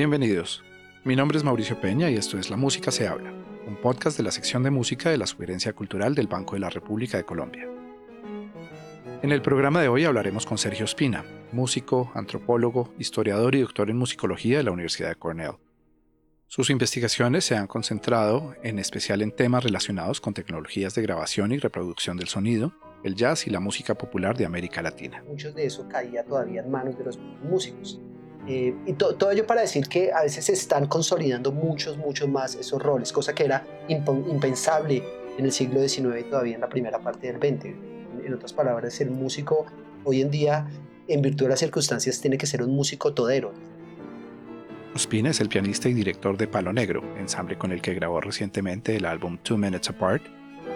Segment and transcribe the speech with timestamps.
[0.00, 0.64] Bienvenidos.
[1.04, 3.34] Mi nombre es Mauricio Peña y esto es La Música se habla,
[3.66, 6.70] un podcast de la sección de música de la Sugerencia Cultural del Banco de la
[6.70, 7.68] República de Colombia.
[9.20, 13.98] En el programa de hoy hablaremos con Sergio Espina, músico, antropólogo, historiador y doctor en
[13.98, 15.58] musicología de la Universidad de Cornell.
[16.46, 21.58] Sus investigaciones se han concentrado en especial en temas relacionados con tecnologías de grabación y
[21.58, 22.72] reproducción del sonido,
[23.04, 25.22] el jazz y la música popular de América Latina.
[25.28, 28.00] Muchos de eso caía todavía en manos de los músicos.
[28.46, 32.54] Eh, y todo ello para decir que a veces se están consolidando muchos, muchos más
[32.54, 35.04] esos roles, cosa que era impensable
[35.38, 37.66] en el siglo XIX y todavía en la primera parte del XX.
[38.24, 39.66] En otras palabras, el músico
[40.04, 40.66] hoy en día,
[41.06, 43.52] en virtud de las circunstancias, tiene que ser un músico todero.
[44.94, 48.96] Ospina es el pianista y director de Palo Negro, ensamble con el que grabó recientemente
[48.96, 50.22] el álbum Two Minutes Apart.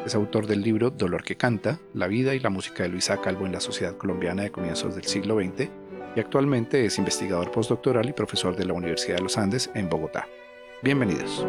[0.06, 3.47] Es autor del libro Dolor que canta, la vida y la música de Luisa Calvo
[3.47, 5.69] en la sociedad colombiana de comienzos del siglo XX
[6.17, 10.29] y actualmente es investigador postdoctoral y profesor de la Universidad de los Andes en Bogotá.
[10.83, 11.45] Bienvenidos.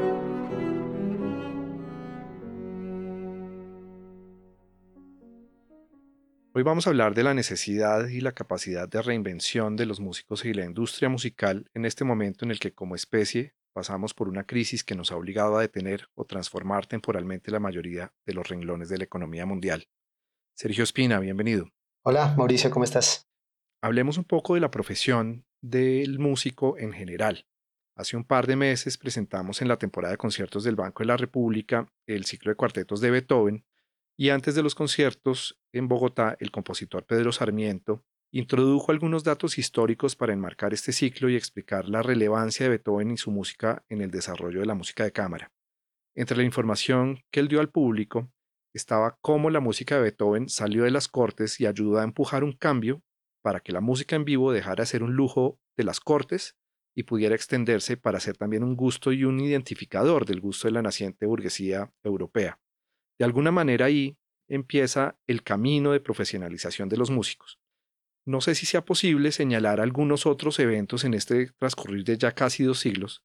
[6.53, 10.45] Hoy vamos a hablar de la necesidad y la capacidad de reinvención de los músicos
[10.45, 14.45] y la industria musical en este momento en el que como especie pasamos por una
[14.45, 18.87] crisis que nos ha obligado a detener o transformar temporalmente la mayoría de los renglones
[18.87, 19.89] de la economía mundial.
[20.53, 21.67] Sergio Espina, bienvenido.
[22.03, 23.24] Hola, Mauricio, ¿cómo estás?
[23.85, 27.45] Hablemos un poco de la profesión del músico en general.
[27.95, 31.17] Hace un par de meses presentamos en la temporada de conciertos del Banco de la
[31.17, 33.63] República el ciclo de cuartetos de Beethoven
[34.17, 40.15] y antes de los conciertos en Bogotá el compositor Pedro Sarmiento introdujo algunos datos históricos
[40.15, 44.09] para enmarcar este ciclo y explicar la relevancia de Beethoven y su música en el
[44.09, 45.51] desarrollo de la música de cámara.
[46.15, 48.31] Entre la información que él dio al público
[48.73, 52.53] estaba cómo la música de Beethoven salió de las cortes y ayudó a empujar un
[52.53, 53.03] cambio
[53.45, 56.57] para que la música en vivo dejara de ser un lujo de las cortes
[56.95, 60.81] y pudiera extenderse para ser también un gusto y un identificador del gusto de la
[60.81, 62.59] naciente burguesía europea.
[63.19, 64.17] De alguna manera ahí
[64.47, 67.59] empieza el camino de profesionalización de los músicos.
[68.25, 72.63] No sé si sea posible señalar algunos otros eventos en este transcurrir de ya casi
[72.63, 73.23] dos siglos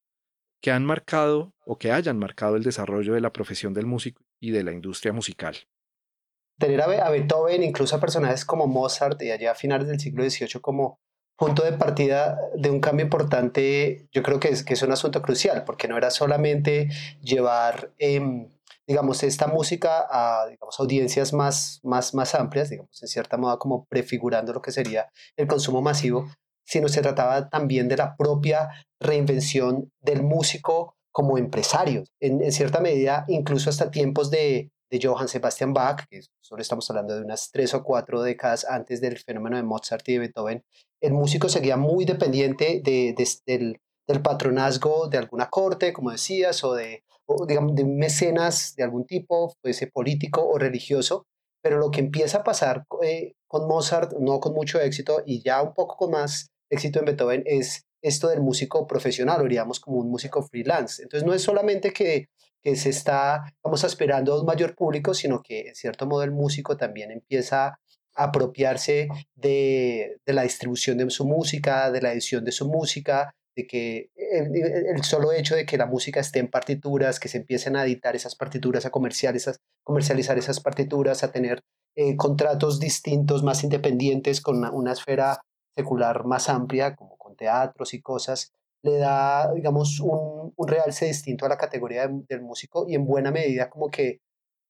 [0.60, 4.50] que han marcado o que hayan marcado el desarrollo de la profesión del músico y
[4.50, 5.56] de la industria musical
[6.60, 10.60] tener a, Beethoven, incluso a personajes como Mozart y allá a finales del siglo XVIII
[10.60, 11.00] como
[11.36, 15.22] punto de partida de un cambio importante, yo creo que es, que es un asunto
[15.22, 16.90] crucial, porque no era solamente
[17.22, 18.50] llevar, em,
[18.86, 23.86] digamos, esta música a digamos, audiencias más, más, más amplias, digamos, en cierta modo como
[23.86, 26.30] prefigurando lo que sería el consumo masivo,
[26.66, 28.68] sino se trataba también de la propia
[29.00, 35.28] reinvención del músico como empresario, en, en cierta medida, incluso hasta tiempos de, de Johann
[35.28, 39.56] Sebastian Bach, que solo estamos hablando de unas tres o cuatro décadas antes del fenómeno
[39.56, 40.64] de Mozart y de Beethoven,
[41.00, 43.14] el músico seguía muy dependiente de,
[43.46, 43.80] del,
[44.22, 47.04] patronazgo de alguna corte, como decías, o de,
[47.46, 51.26] digamos, de mecenas de algún tipo, fuese político o religioso,
[51.62, 55.62] pero lo que empieza a pasar eh, con Mozart, no con mucho éxito, y ya
[55.62, 59.98] un poco con más éxito en Beethoven, es esto del músico profesional, o diríamos como
[59.98, 61.02] un músico freelance.
[61.02, 62.28] Entonces no es solamente que
[62.62, 66.30] que se está, vamos esperando a un mayor público, sino que en cierto modo el
[66.30, 72.44] músico también empieza a apropiarse de, de la distribución de su música, de la edición
[72.44, 77.18] de su música, de que el, solo hecho de que la música esté en partituras,
[77.18, 81.60] que se empiecen a editar esas partituras, a comercializar, comercializar esas partituras, a tener
[81.96, 85.40] eh, contratos distintos, más independientes, con una, esfera
[85.76, 91.46] secular más amplia, como con teatros y cosas, le da, digamos, un, un realce distinto
[91.46, 94.20] a la categoría del músico y en buena medida como que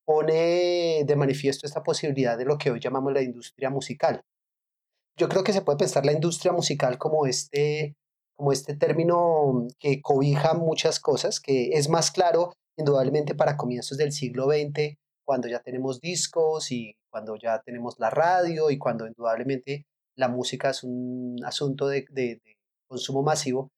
[0.05, 4.23] pone de manifiesto esta posibilidad de lo que hoy llamamos la industria musical.
[5.17, 7.95] Yo creo que se puede pensar la industria musical como este,
[8.35, 14.11] como este término que cobija muchas cosas, que es más claro indudablemente para comienzos del
[14.11, 19.85] siglo XX, cuando ya tenemos discos y cuando ya tenemos la radio y cuando indudablemente
[20.15, 22.41] la música es un asunto de, de
[22.87, 23.69] consumo masivo,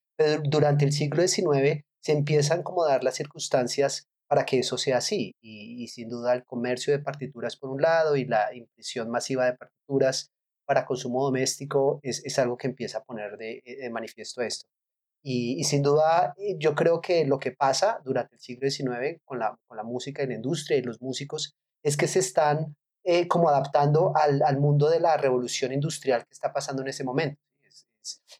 [0.44, 4.98] durante el siglo XIX se empiezan como a dar las circunstancias para que eso sea
[4.98, 5.36] así.
[5.42, 9.54] Y, sin duda el comercio de partituras por un lado y la impresión masiva de
[9.54, 10.32] partituras
[10.66, 14.68] para consumo doméstico es, es algo que empieza a poner de, eh, manifiesto esto.
[15.24, 19.40] Y, sin duda eh, yo creo que lo que pasa durante el siglo XIX con
[19.40, 22.76] la, con la música y la industria y los músicos es que se están
[23.06, 27.04] eh, como adaptando al, al mundo de la revolución industrial que está pasando en ese
[27.04, 27.40] momento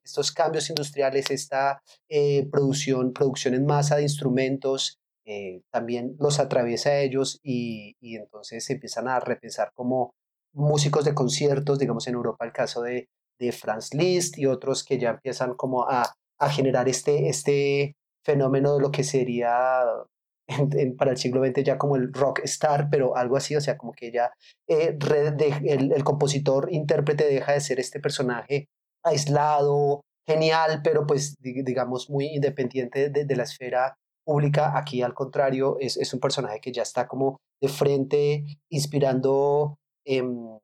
[0.04, 6.90] estos cambios industriales, esta eh, producción, producción en masa de instrumentos, eh, también los atraviesa
[6.90, 10.14] a ellos y, y, entonces se empiezan a repensar como
[10.54, 13.08] músicos de conciertos, digamos en Europa el caso de,
[13.40, 17.96] de Franz Liszt y otros que ya empiezan como a, a generar este, este
[18.26, 19.84] fenómeno de lo que sería
[20.98, 23.94] para el siglo XX ya como el rock star, pero algo así, o sea, como
[23.94, 24.32] que ya
[24.68, 24.98] eh,
[25.66, 28.70] el, compositor, intérprete deja de ser este personaje
[29.04, 33.96] aislado, genial, pero pues digamos muy independiente de, la esfera
[34.26, 34.78] pública.
[34.78, 40.60] Aquí al contrario, es, es, un personaje que ya está como de frente, inspirando, em,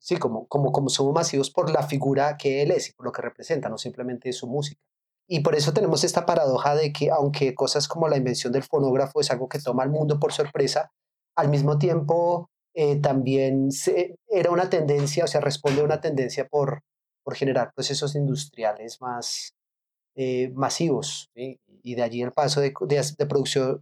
[0.00, 3.12] sí, como, como, como somos masivos por la figura que él es y por lo
[3.12, 4.80] que representa, no simplemente su música.
[5.28, 9.20] Y por eso tenemos esta paradoja de que aunque cosas como la invención del fonógrafo
[9.20, 10.90] es algo que toma al mundo por sorpresa,
[11.36, 13.68] al mismo tiempo eh, también
[14.28, 16.82] era una tendencia, o sea, responde a una tendencia por,
[17.22, 19.54] por generar procesos industriales más
[20.14, 21.30] eh, masivos.
[21.34, 23.26] Y de allí el paso de, de,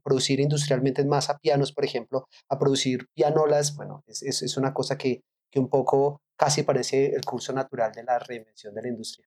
[0.02, 4.72] producir industrialmente más a pianos, por ejemplo, a producir pianolas, bueno, es, es, es una
[4.72, 8.88] cosa que, que un poco casi parece el curso natural de la reinvención de la
[8.88, 9.26] industria.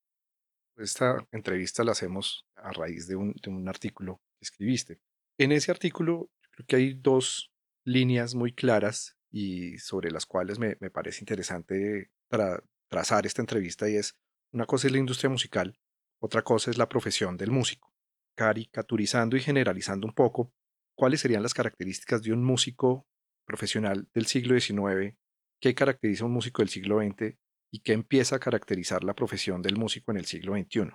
[0.77, 4.99] Esta entrevista la hacemos a raíz de un, de un artículo que escribiste.
[5.37, 7.51] En ese artículo creo que hay dos
[7.85, 13.89] líneas muy claras y sobre las cuales me, me parece interesante para trazar esta entrevista
[13.89, 14.15] y es,
[14.51, 15.75] una cosa es la industria musical,
[16.19, 17.91] otra cosa es la profesión del músico.
[18.35, 20.53] Caricaturizando y generalizando un poco,
[20.95, 23.07] ¿cuáles serían las características de un músico
[23.47, 25.17] profesional del siglo XIX?
[25.59, 27.35] ¿Qué caracteriza un músico del siglo XX?
[27.71, 30.91] ¿Y qué empieza a caracterizar la profesión del músico en el siglo XXI?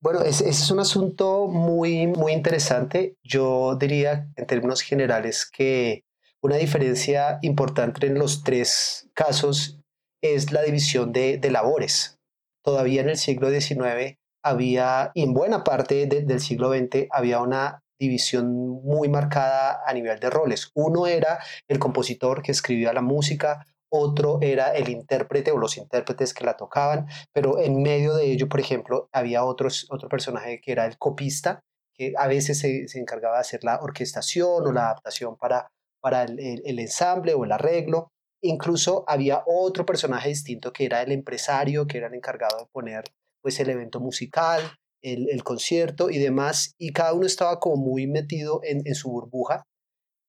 [0.00, 3.16] Bueno, ese, es un asunto muy, muy interesante.
[3.24, 6.04] Yo diría en términos generales que
[6.40, 9.81] una diferencia importante en los tres casos
[10.22, 12.18] es la división de, labores.
[12.64, 17.82] Todavía en el siglo XIX había, y en buena parte del siglo XX, había una
[17.98, 18.52] división
[18.82, 20.70] muy marcada a nivel de roles.
[20.74, 21.38] Uno era
[21.68, 26.56] el compositor que escribía la música, otro era el intérprete o los intérpretes que la
[26.56, 30.98] tocaban, pero en medio de ello, por ejemplo, había otros, otro personaje que era el
[30.98, 31.60] copista,
[31.94, 35.68] que a veces se, encargaba de hacer la orquestación o la adaptación para,
[36.00, 38.11] para el ensamble o el arreglo.
[38.42, 43.04] Incluso había otro personaje distinto que era el empresario, que era el encargado de poner
[43.40, 44.60] pues el evento musical,
[45.02, 49.64] el, concierto y demás, y cada uno estaba como muy metido en, su burbuja.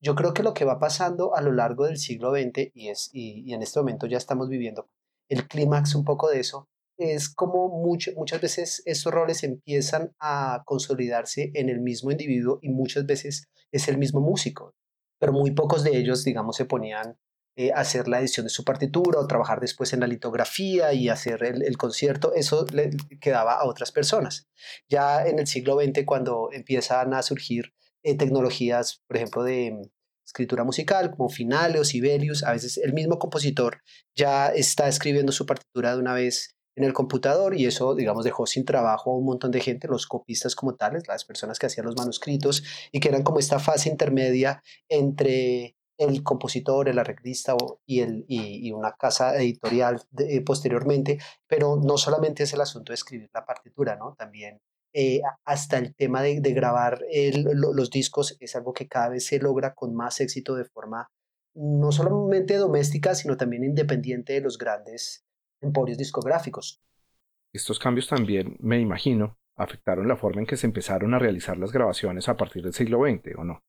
[0.01, 3.09] Yo creo que lo que va pasando a lo largo del siglo XX, y, es,
[3.13, 4.87] y, en este momento ya estamos viviendo
[5.29, 6.67] el clímax un poco de eso,
[6.97, 13.05] es como muchas veces esos roles empiezan a consolidarse en el mismo individuo y muchas
[13.05, 14.73] veces es el mismo músico,
[15.19, 17.17] pero muy pocos de ellos, digamos, se ponían
[17.55, 21.43] eh, hacer la edición de su partitura o trabajar después en la litografía y hacer
[21.43, 22.89] el, concierto, eso le
[23.21, 24.47] quedaba a otras personas.
[24.89, 29.81] Ya en el siglo XX, cuando empiezan a surgir eh, tecnologías, por ejemplo, de mm,
[30.25, 33.81] escritura musical, como Finale o Sibelius, a veces el mismo compositor
[34.15, 38.47] ya está escribiendo su partitura de una vez en el computador y eso, digamos, dejó
[38.47, 41.85] sin trabajo a un montón de gente, los copistas como tales, las personas que hacían
[41.85, 47.55] los manuscritos y que eran como esta fase intermedia entre el compositor, el arreglista
[47.85, 52.95] y, el, y, una casa editorial eh, posteriormente, pero no solamente es el asunto de
[52.95, 54.15] escribir la partitura, ¿no?
[54.17, 54.59] También
[54.93, 57.01] eh, hasta el tema de, grabar
[57.33, 61.09] los discos es algo que cada vez se logra con más éxito de forma
[61.55, 65.25] no solamente doméstica, sino también independiente de los grandes
[65.61, 66.81] emporios discográficos.
[67.51, 71.71] Estos cambios también, me imagino, afectaron la forma en que se empezaron a realizar las
[71.71, 73.63] grabaciones a partir del siglo XX, ¿o no?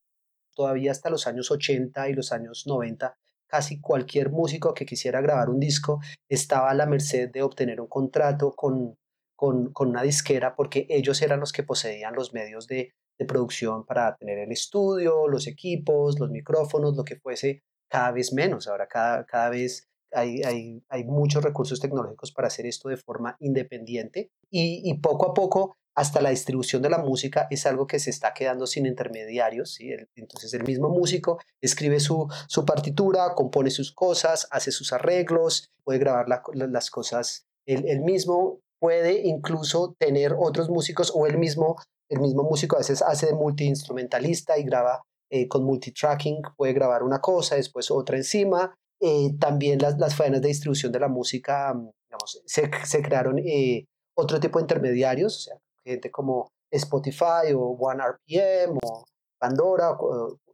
[0.54, 3.14] Todavía hasta los años 80 y los años 90,
[3.46, 7.88] casi cualquier músico que quisiera grabar un disco estaba a la merced de obtener un
[7.88, 8.96] contrato con,
[9.37, 12.92] con, una disquera porque ellos eran los que poseían los medios de,
[13.28, 18.66] producción para tener el estudio, los equipos, los micrófonos, lo que fuese, cada vez menos.
[18.66, 23.37] Ahora cada, cada vez hay, hay, hay, muchos recursos tecnológicos para hacer esto de forma
[23.38, 27.98] independiente y, y poco a poco hasta la distribución de la música es algo que
[27.98, 29.74] se está quedando sin intermediarios.
[29.74, 29.90] ¿sí?
[30.16, 35.98] Entonces el mismo músico escribe su, su, partitura, compone sus cosas, hace sus arreglos, puede
[35.98, 41.76] grabar las cosas él, mismo, puede incluso tener otros músicos o él mismo,
[42.10, 47.02] el mismo músico a veces hace de multiinstrumentalista y graba eh, con multitracking, puede grabar
[47.02, 48.74] una cosa, después otra encima.
[49.00, 51.74] Eh, también las, las faenas de distribución de la música,
[52.08, 53.86] digamos, se, se crearon eh,
[54.16, 55.50] otro tipo de intermediarios,
[55.84, 59.04] gente como Spotify o OneRPM o
[59.38, 59.96] Pandora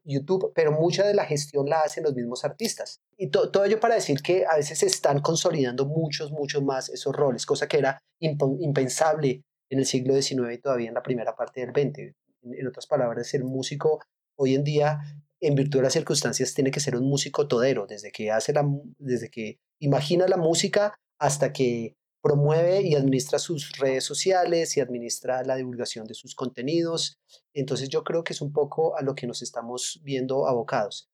[0.04, 3.00] YouTube, pero mucha de la gestión la hacen los mismos artistas.
[3.16, 7.14] Y todo ello para decir que a veces se están consolidando muchos, muchos más esos
[7.14, 11.64] roles, cosa que era impensable en el siglo XIX y todavía en la primera parte
[11.64, 12.14] del XX.
[12.42, 14.00] En, otras palabras, el músico
[14.36, 15.00] hoy en día,
[15.40, 18.66] en virtud de las circunstancias, tiene que ser un músico todero, desde que hace la,
[18.98, 25.42] desde que imagina la música hasta que promueve y administra sus redes sociales y administra
[25.42, 27.18] la divulgación de sus contenidos.
[27.54, 31.10] Entonces yo creo que es un poco a lo que nos estamos viendo abocados.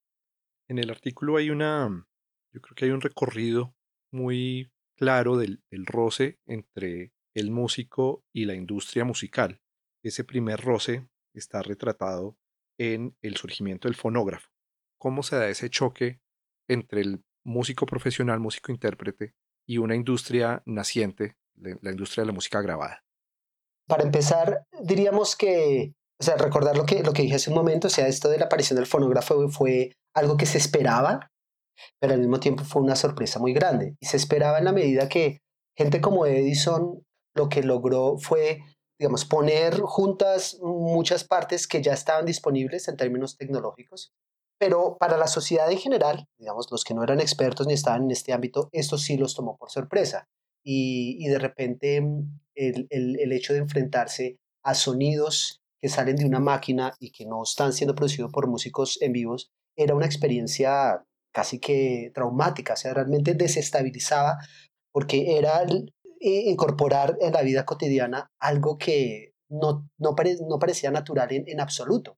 [0.67, 2.07] En el artículo hay una,
[2.53, 3.75] yo creo que hay un recorrido
[4.11, 9.61] muy claro del, del roce entre el músico y la industria musical.
[10.03, 12.37] Ese primer roce está retratado
[12.77, 14.49] en el surgimiento del fonógrafo.
[14.99, 16.19] ¿Cómo se da ese choque
[16.67, 19.33] entre el músico profesional, músico intérprete,
[19.67, 23.03] y una industria naciente, la industria de la música grabada?
[23.87, 27.89] Para empezar, diríamos que, o sea, recordar lo que, lo que dije hace un momento,
[27.89, 31.29] sea, esto de la aparición del fonógrafo fue algo que se esperaba,
[31.99, 33.95] pero al mismo tiempo fue una sorpresa muy grande.
[33.99, 35.39] Y se esperaba en la medida que
[35.77, 37.03] gente como Edison
[37.35, 38.61] lo que logró fue,
[38.99, 44.11] digamos, poner juntas muchas partes que ya estaban disponibles en términos tecnológicos
[44.59, 48.11] pero para la sociedad en general, digamos, los que no eran expertos ni estaban en
[48.11, 50.27] este ámbito, esto sí los tomó por sorpresa.
[50.63, 56.25] Y, de repente mm, el, el, el, hecho de enfrentarse a sonidos que salen de
[56.25, 61.03] una máquina y que no están siendo producidos por músicos en vivos, era una experiencia
[61.31, 64.39] casi que traumática, o sea, realmente desestabilizaba
[64.91, 65.63] porque era
[66.19, 71.59] incorporar en la vida cotidiana algo que no, no, pare, no parecía natural en, en
[71.61, 72.17] absoluto.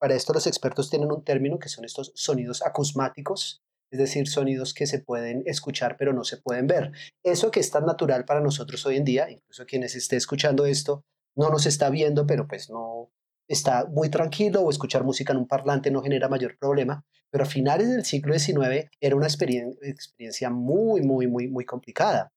[0.00, 4.72] Para esto los expertos tienen un término que son estos sonidos acusmáticos, es decir, sonidos
[4.72, 6.92] que se pueden escuchar pero no se pueden ver.
[7.22, 11.04] Eso que es tan natural para nosotros hoy en día, incluso quienes esté escuchando esto,
[11.36, 13.10] no nos está viendo, pero pues no
[13.46, 17.46] está muy tranquilo o escuchar música en un parlante no genera mayor problema, pero a
[17.46, 22.32] finales del siglo XIX era una experiencia muy, muy, muy, muy complicada.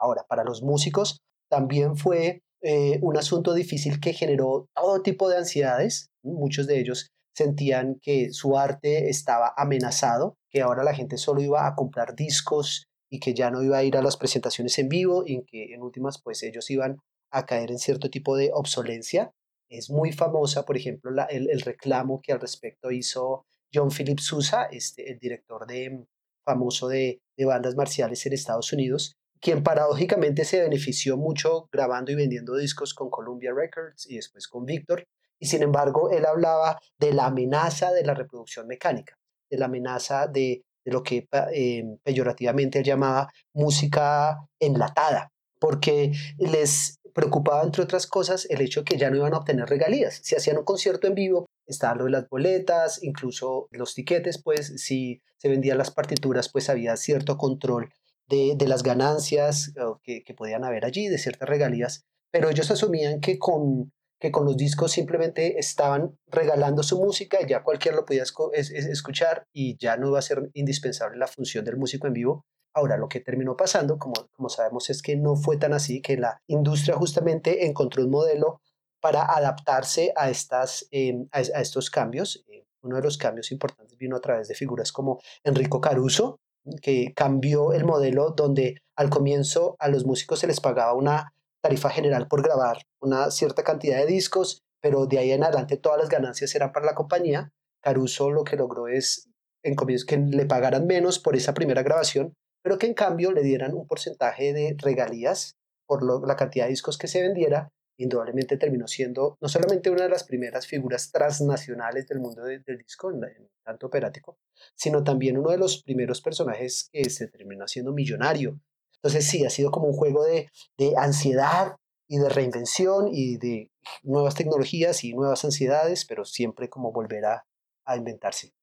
[0.00, 5.38] Ahora, para los músicos también fue eh, un asunto difícil que generó todo tipo de
[5.38, 6.10] ansiedades.
[6.22, 11.66] Muchos de ellos sentían que su arte estaba amenazado, que ahora la gente solo iba
[11.66, 15.22] a comprar discos y que ya no iba a ir a las presentaciones en vivo
[15.24, 16.98] y que en últimas pues ellos iban
[17.30, 19.32] a caer en cierto tipo de obsolencia.
[19.70, 24.64] Es muy famosa, por ejemplo, el, el, reclamo que al respecto hizo John Philip Sousa,
[24.64, 26.06] este, el director de,
[26.44, 32.14] famoso de, de bandas marciales en Estados Unidos, quien paradójicamente se benefició mucho grabando y
[32.14, 35.06] vendiendo discos con Columbia Records y después con Victor.
[35.38, 39.16] Y sin embargo, él hablaba de la amenaza de la reproducción mecánica,
[39.50, 45.30] de la amenaza de, lo que eh, peyorativamente él llamaba música enlatada,
[45.60, 49.68] porque les preocupaba, entre otras cosas, el hecho de que ya no iban a obtener
[49.68, 50.20] regalías.
[50.22, 54.80] Si hacían un concierto en vivo, estaba lo de las boletas, incluso los tiquetes, pues
[54.80, 57.90] si se vendían las partituras, pues había cierto control
[58.28, 63.20] de, de las ganancias que, que, podían haber allí, de ciertas regalías, pero ellos asumían
[63.20, 68.04] que con, que con los discos simplemente estaban regalando su música, y ya cualquiera lo
[68.04, 72.44] podía escuchar y ya no iba a ser indispensable la función del músico en vivo.
[72.74, 76.16] Ahora, lo que terminó pasando, como, como sabemos, es que no fue tan así, que
[76.16, 78.60] la industria justamente encontró un modelo
[79.00, 82.44] para adaptarse a, estas, eh, a, a, estos cambios.
[82.48, 86.40] Eh, uno de los cambios importantes vino a través de figuras como Enrico Caruso,
[86.82, 91.90] que cambió el modelo donde al comienzo a los músicos se les pagaba una tarifa
[91.90, 96.08] general por grabar una cierta cantidad de discos, pero de ahí en adelante todas las
[96.08, 97.52] ganancias eran para la compañía.
[97.80, 99.28] Caruso lo que logró es
[99.62, 103.42] en comienzo que le pagaran menos por esa primera grabación, pero que en cambio le
[103.42, 105.56] dieran un porcentaje de regalías
[105.86, 110.04] por lo, la cantidad de discos que se vendiera indudablemente terminó siendo no solamente una
[110.04, 113.20] de las primeras figuras transnacionales del mundo de, del disco, en,
[113.64, 114.38] tanto operático,
[114.74, 118.58] sino también uno de los primeros personajes que se terminó haciendo millonario.
[118.94, 121.76] Entonces sí, ha sido como un juego de, de ansiedad
[122.08, 123.70] y de reinvención y de
[124.02, 127.46] nuevas tecnologías y nuevas ansiedades, pero siempre como volver a,
[127.84, 128.54] a inventarse.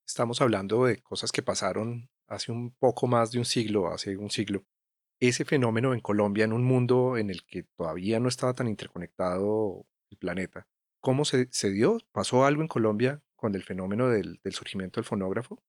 [0.06, 4.30] Estamos hablando de cosas que pasaron hace un poco más de un siglo, hace un
[4.30, 4.66] siglo.
[5.20, 9.86] Ese fenómeno en Colombia, en un mundo en el que todavía no estaba tan interconectado
[10.10, 10.68] el planeta,
[11.02, 11.98] ¿cómo se, dio?
[12.12, 15.62] ¿Pasó algo en Colombia con el fenómeno del surgimiento del fonógrafo?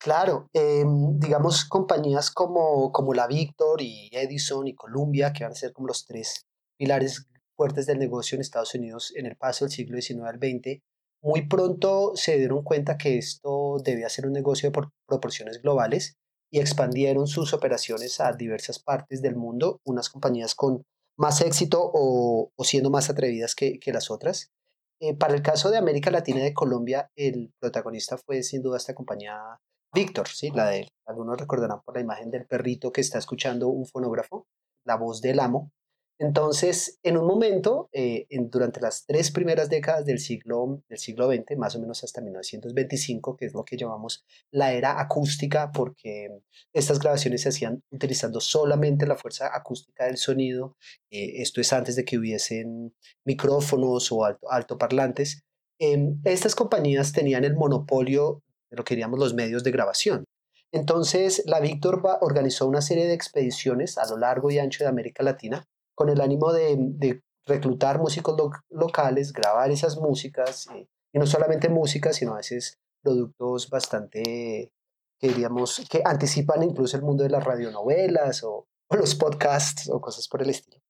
[0.00, 5.56] Claro, eh, digamos compañías como, como la Victor y Edison y Columbia, que van a
[5.56, 6.46] ser como los tres
[6.78, 7.26] pilares
[7.56, 10.80] fuertes del negocio en Estados Unidos en el paso del siglo XIX al XX,
[11.20, 16.16] muy pronto se dieron cuenta que esto debía ser un negocio de proporciones globales
[16.52, 20.84] y expandieron sus operaciones a diversas partes del mundo, unas compañías con
[21.18, 24.52] más éxito o, siendo más atrevidas que, que las otras.
[25.00, 28.76] Eh, para el caso de América Latina y de Colombia, el protagonista fue sin duda
[28.76, 29.60] esta compañía
[29.92, 30.50] Víctor, ¿sí?
[30.50, 30.88] La de.
[31.06, 34.46] Algunos recordarán por la imagen del perrito que está escuchando un fonógrafo,
[34.84, 35.72] la voz del amo.
[36.20, 41.56] Entonces, en un momento, eh, durante las tres primeras décadas del siglo, del siglo XX,
[41.56, 46.40] más o menos hasta 1925, que es lo que llamamos la era acústica, porque
[46.72, 50.76] estas grabaciones se hacían utilizando solamente la fuerza acústica del sonido,
[51.10, 55.44] eh, esto es antes de que hubiesen micrófonos o alto, altoparlantes,
[55.78, 60.24] em, estas compañías tenían el monopolio de lo que diríamos los medios de grabación.
[60.72, 65.22] Entonces, la Víctor organizó una serie de expediciones a lo largo y ancho de América
[65.22, 68.36] Latina con el ánimo de, reclutar músicos
[68.68, 74.70] locales, grabar esas músicas, eh, y no solamente música, sino a veces productos bastante,
[75.18, 80.28] que diríamos, que anticipan incluso el mundo de las radionovelas o, los podcasts o cosas
[80.28, 80.82] por el estilo.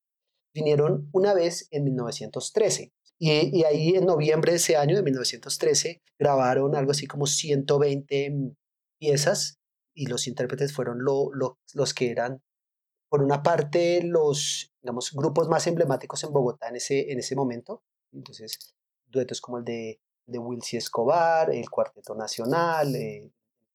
[0.53, 6.77] Vinieron una vez en 1913 y, ahí en noviembre de ese año, de 1913, grabaron
[6.77, 8.55] algo así como 120
[8.99, 9.59] piezas
[9.95, 12.41] y los intérpretes fueron los que eran,
[13.11, 17.83] por una parte, los digamos, grupos más emblemáticos en Bogotá en ese, en ese momento.
[18.13, 18.75] Entonces,
[19.07, 23.33] duetos como el de, de Wilcy Escobar, el Cuarteto Nacional, eh, el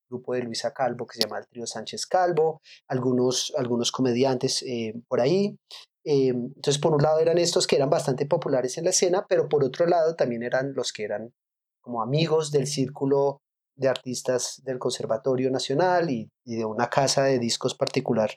[0.09, 4.93] grupo de Luisa Calvo que se llama el Trío Sánchez Calvo, algunos, algunos comediantes eh,
[5.07, 5.57] por ahí.
[6.05, 9.47] Eh, entonces, por un lado eran estos que eran bastante populares en la escena, pero
[9.47, 11.33] por otro lado también eran los que eran
[11.81, 13.41] como amigos del círculo
[13.75, 18.31] de artistas del Conservatorio Nacional y, de una casa de discos particular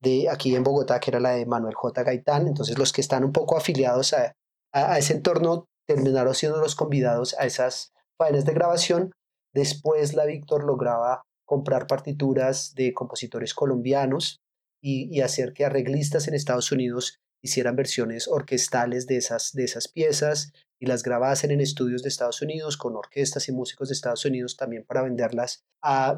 [0.00, 2.02] de aquí en Bogotá, que era la de Manuel J.
[2.02, 2.46] Gaitán.
[2.46, 4.34] Entonces los que están un poco afiliados a,
[4.72, 9.12] a, ese entorno terminaron siendo los convidados a esas faenas de grabación.
[9.52, 14.40] Después la Víctor lograba comprar partituras de compositores colombianos
[14.80, 20.52] y, hacer que arreglistas en Estados Unidos hicieran versiones orquestales de esas, de esas piezas
[20.78, 24.56] y las grabasen en estudios de Estados Unidos con orquestas y músicos de Estados Unidos
[24.56, 25.64] también para venderlas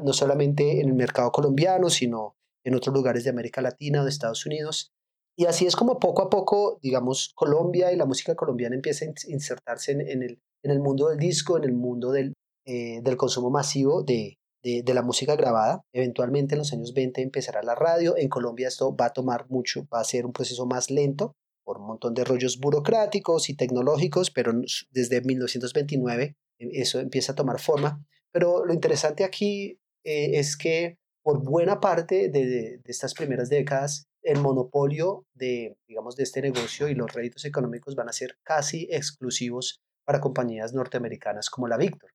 [0.03, 2.35] no solamente en el mercado colombiano, sino
[2.65, 4.93] en otros lugares de América Latina o de Estados Unidos.
[5.35, 9.09] Y así es como poco a poco, digamos, Colombia y la música colombiana empieza a
[9.27, 12.33] insertarse en, el, en el, mundo del disco, en el mundo del,
[12.65, 15.83] eh, del consumo masivo de, de, la música grabada.
[15.91, 18.15] Eventualmente en los años 20 empezará la radio.
[18.17, 21.77] En Colombia esto va a tomar mucho, va a ser un proceso más lento por
[21.77, 24.53] un montón de rollos burocráticos y tecnológicos, pero
[24.91, 28.05] desde 1929 eh, eso empieza a tomar forma.
[28.31, 34.39] Pero lo interesante aquí eh, es que por buena parte de, estas primeras décadas, el
[34.39, 39.81] monopolio de, digamos, de este negocio y los réditos económicos van a ser casi exclusivos
[40.05, 42.11] para compañías norteamericanas como la Victor.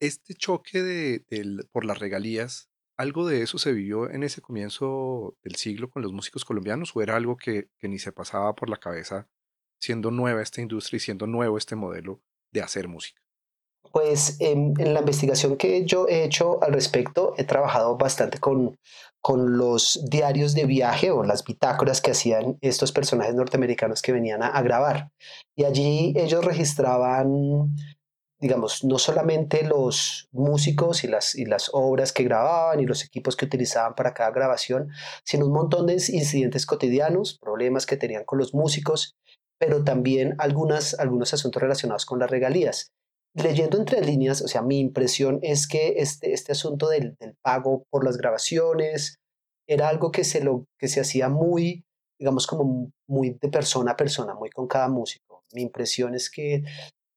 [0.00, 1.24] Este choque de,
[1.72, 6.12] por las regalías, ¿algo de eso se vivió en ese comienzo del siglo con los
[6.12, 9.28] músicos colombianos o era algo que, ni se pasaba por la cabeza
[9.78, 13.20] siendo nueva esta industria y siendo nuevo este modelo de hacer música?
[13.92, 18.78] Pues en, la investigación que yo he hecho al respecto, he trabajado bastante con,
[19.20, 24.42] con los diarios de viaje o las bitácoras que hacían estos personajes norteamericanos que venían
[24.42, 25.10] a, grabar.
[25.56, 27.74] Y allí ellos registraban,
[28.40, 33.36] digamos, no solamente los músicos y las, y las obras que grababan y los equipos
[33.36, 34.88] que utilizaban para cada grabación,
[35.24, 39.14] sino un montón de incidentes cotidianos, problemas que tenían con los músicos,
[39.58, 42.92] pero también algunas, algunos asuntos relacionados con las regalías
[43.34, 48.04] leyendo entre líneas, o sea, mi impresión es que este, este asunto del, pago por
[48.04, 49.18] las grabaciones
[49.68, 51.84] era algo que se, lo, que se hacía muy,
[52.18, 55.44] digamos, como muy de persona a persona, muy con cada músico.
[55.52, 56.64] Mi impresión es que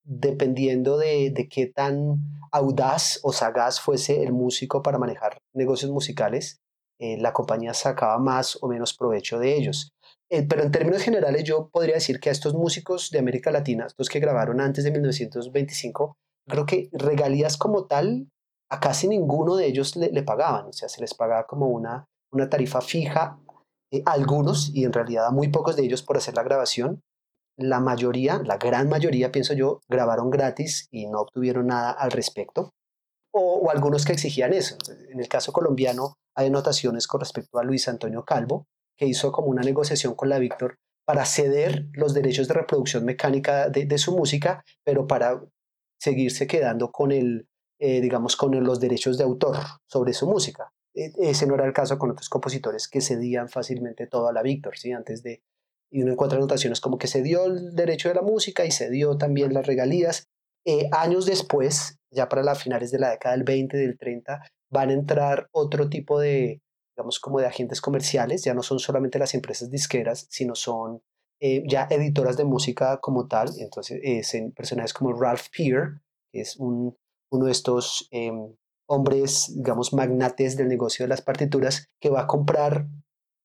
[0.03, 2.17] dependiendo de, de qué tan
[2.51, 6.61] audaz o sagaz fuese el músico para manejar negocios musicales,
[6.99, 9.91] eh, la compañía sacaba más o menos provecho de ellos.
[10.29, 13.85] Eh, pero en términos generales yo podría decir que a estos músicos de América Latina,
[13.85, 18.29] estos que grabaron antes de 1925, creo que regalías como tal,
[18.69, 22.49] a casi ninguno de ellos le, pagaban, o sea, se les pagaba como una, una
[22.49, 23.37] tarifa fija
[23.91, 27.01] eh, a algunos y en realidad a muy pocos de ellos por hacer la grabación.
[27.57, 32.73] La mayoría, la gran mayoría, pienso yo, grabaron gratis y no obtuvieron nada al respecto.
[33.31, 34.77] O, algunos que exigían eso.
[35.09, 39.47] En el caso colombiano hay anotaciones con respecto a Luis Antonio Calvo, que hizo como
[39.47, 44.63] una negociación con la Víctor para ceder los derechos de reproducción mecánica de, su música,
[44.83, 45.43] pero para
[45.99, 47.47] seguirse quedando con el,
[47.79, 50.71] eh, digamos, con los derechos de autor sobre su música.
[50.95, 54.43] E, ese no era el caso con otros compositores que cedían fácilmente todo a la
[54.43, 54.91] Víctor, ¿sí?
[54.91, 55.41] Antes de,
[55.93, 58.89] y uno encuentra anotaciones como que se dio el derecho de la música y se
[58.89, 60.27] dio también las regalías.
[60.65, 64.89] Eh, años después, ya para las finales de la década del 20, del 30, van
[64.89, 66.63] a entrar otro tipo de,
[66.95, 71.03] digamos, como de agentes comerciales, ya no son solamente las empresas disqueras, sino son
[71.39, 73.51] eh, ya editoras de música como tal.
[73.59, 76.01] Entonces, es en personajes como Ralph Peer,
[76.31, 76.97] que es un,
[77.31, 78.55] uno de estos em,
[78.87, 82.87] hombres, digamos, magnates del negocio de las partituras, que va a comprar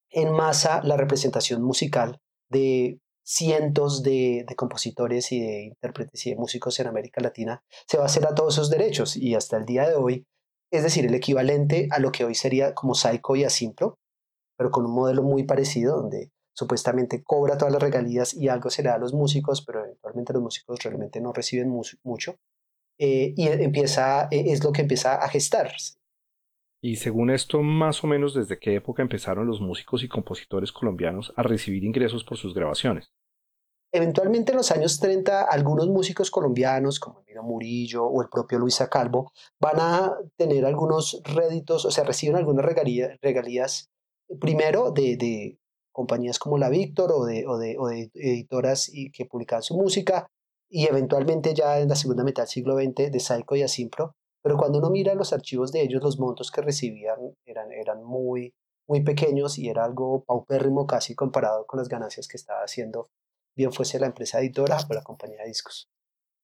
[0.09, 6.81] en masa la representación musical de cientos de, compositores y de intérpretes y de músicos
[6.81, 9.87] en América Latina, se va a hacer a todos esos derechos y hasta el día
[9.87, 10.27] de hoy,
[10.73, 13.99] es decir, el equivalente a lo que hoy sería como Saico y Asimpro,
[14.57, 18.83] pero con un modelo muy parecido donde supuestamente cobra todas las regalías y algo se
[18.83, 21.71] le da a los músicos, pero eventualmente los músicos realmente no reciben
[22.03, 22.37] mucho.
[22.99, 25.98] Eh, y empieza, e, es lo que empieza a gestarse.
[26.81, 31.33] Y según esto, más o menos desde qué época empezaron los músicos y compositores colombianos
[31.37, 33.11] a recibir ingresos por sus grabaciones.
[33.91, 38.89] Eventualmente en los años 30, algunos músicos colombianos, como Emilio Murillo o el propio Luisa
[38.89, 43.91] Calvo, van a tener algunos réditos, o sea, reciben algunas regalías,
[44.39, 45.59] primero de,
[45.91, 50.27] compañías como la Víctor o de, editoras que publican su música,
[50.71, 54.15] y eventualmente ya en la segunda mitad del siglo XX de Saico y Asimpro,
[54.49, 58.55] pero cuando uno mira los archivos de ellos, los montos que recibían eran, eran muy,
[58.87, 63.11] muy pequeños y era algo paupérrimo casi comparado con las ganancias que estaba haciendo,
[63.55, 65.91] bien fuese la empresa editora o la compañía de discos.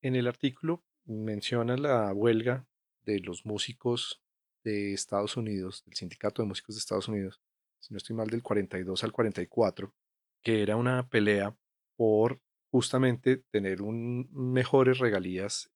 [0.02, 2.66] En el artículo menciona la huelga
[3.06, 4.22] de los músicos
[4.64, 7.40] de Estados Unidos, del Sindicato de Músicos de Estados Unidos,
[7.80, 9.94] si no estoy mal, del 42 al 44,
[10.42, 11.56] que era una pelea
[11.96, 15.70] por justamente tener un, mejores regalías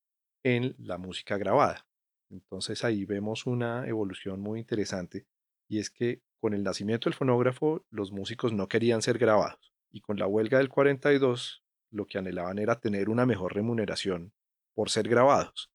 [0.45, 1.88] en la música grabada.
[2.31, 5.27] Entonces ahí vemos una evolución muy interesante
[5.69, 10.01] y es que con el nacimiento del fonógrafo los músicos no querían ser grabados y
[10.01, 14.33] con la huelga del 42 lo que anhelaban era tener una mejor remuneración
[14.75, 15.71] por ser grabados.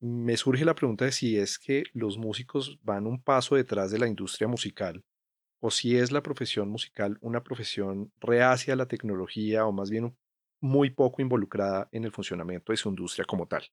[0.00, 3.98] Me surge la pregunta de si es que los músicos van un paso detrás de
[3.98, 5.04] la industria musical
[5.60, 10.14] o si es la profesión musical una profesión reacia a la tecnología o más bien
[10.60, 13.64] muy poco involucrada en el funcionamiento de su industria como tal.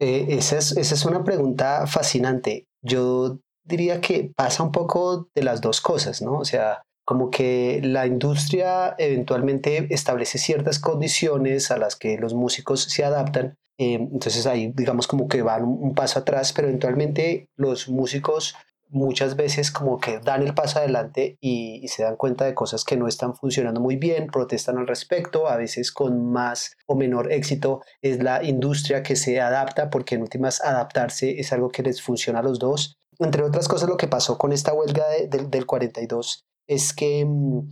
[0.00, 2.66] Eh, esa, es, esa es una pregunta fascinante.
[2.82, 6.38] Yo diría que pasa un poco de las dos cosas, ¿no?
[6.38, 12.84] O sea, como que la industria eventualmente establece ciertas condiciones a las que los músicos
[12.84, 13.56] se adaptan.
[13.78, 18.54] Eh, entonces ahí digamos como que van un, paso atrás, pero eventualmente los músicos
[18.90, 22.96] muchas veces como que dan el paso adelante y, se dan cuenta de cosas que
[22.96, 27.82] no están funcionando muy bien, protestan al respecto, a veces con más o menor éxito
[28.02, 32.40] es la industria que se adapta, porque en últimas adaptarse es algo que les funciona
[32.40, 32.98] a los dos.
[33.18, 37.68] Entre otras cosas, lo que pasó con esta huelga del 42 es que mm,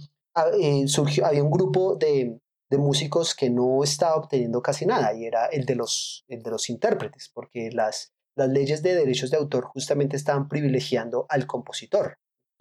[0.61, 2.39] eh, surgió, había un grupo de,
[2.71, 6.51] de músicos que no estaba obteniendo casi nada y era el de los, el de
[6.51, 12.19] los intérpretes, porque las, las leyes de derechos de autor justamente estaban privilegiando al compositor.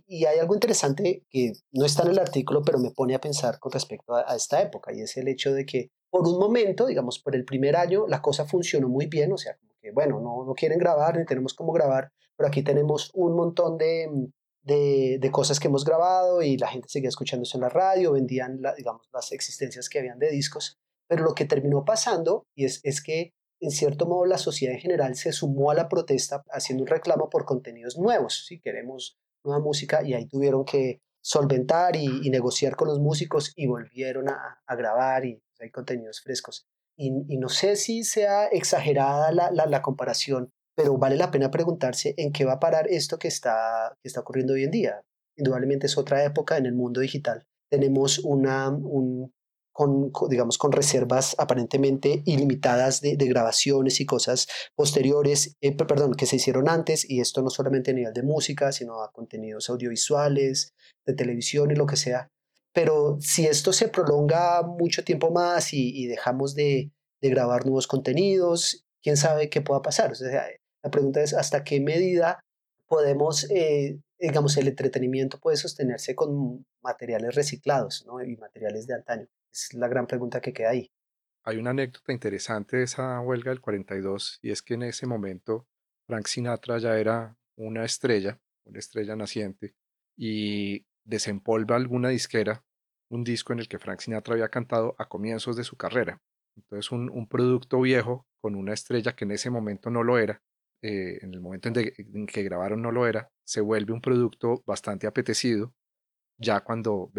[0.07, 3.59] Y hay algo interesante que no está en el artículo, pero me pone a pensar
[3.59, 7.19] con respecto a, esta época, y es el hecho de que por un momento, digamos,
[7.19, 10.53] por el primer año, la cosa funcionó muy bien, o sea, que, bueno, no, no
[10.53, 14.29] quieren grabar, ni tenemos cómo grabar, pero aquí tenemos un montón de,
[14.63, 19.07] de, cosas que hemos grabado y la gente seguía escuchándose en la radio, vendían, digamos,
[19.13, 23.33] las existencias que habían de discos, pero lo que terminó pasando y es, es que
[23.59, 27.29] en cierto modo la sociedad en general se sumó a la protesta haciendo un reclamo
[27.29, 32.87] por contenidos nuevos, si queremos nueva música, y ahí tuvieron que solventar y, negociar con
[32.87, 36.67] los músicos y volvieron a, grabar y hay contenidos frescos.
[36.95, 42.31] Y, no sé si sea exagerada la, la, comparación, pero vale la pena preguntarse en
[42.31, 45.01] qué va a parar esto que está, que está ocurriendo hoy en día.
[45.35, 47.45] Indudablemente es otra época en el mundo digital.
[47.69, 49.33] Tenemos una, un,
[49.77, 56.37] con, digamos, con reservas aparentemente ilimitadas de, grabaciones y cosas posteriores, eh, perdón, que se
[56.37, 60.73] hicieron antes, y esto no solamente a nivel de música, sino a contenidos audiovisuales,
[61.05, 62.27] de televisión y lo que sea.
[62.73, 69.15] Pero si esto se prolonga mucho tiempo más y, dejamos de, grabar nuevos contenidos, quién
[69.15, 70.11] sabe qué pueda pasar.
[70.11, 70.47] O sea,
[70.81, 72.39] la pregunta es hasta qué medida
[72.87, 78.23] podemos, eh, digamos, el entretenimiento puede sostenerse con materiales reciclados ¿no?
[78.23, 79.27] y materiales de antaño.
[79.51, 80.91] Es la gran pregunta que queda ahí.
[81.43, 85.67] Hay una anécdota interesante de esa huelga del 42 y es que en ese momento
[86.05, 89.75] Frank Sinatra ya era una estrella, una estrella naciente,
[90.17, 92.63] y desempolva alguna disquera,
[93.09, 96.21] un disco en el que Frank Sinatra había cantado a comienzos de su carrera.
[96.55, 100.41] Entonces un, producto viejo con una estrella que en ese momento no lo era,
[100.81, 105.07] eh, en el momento en, que grabaron no lo era, se vuelve un producto bastante
[105.07, 105.73] apetecido
[106.37, 107.11] ya cuando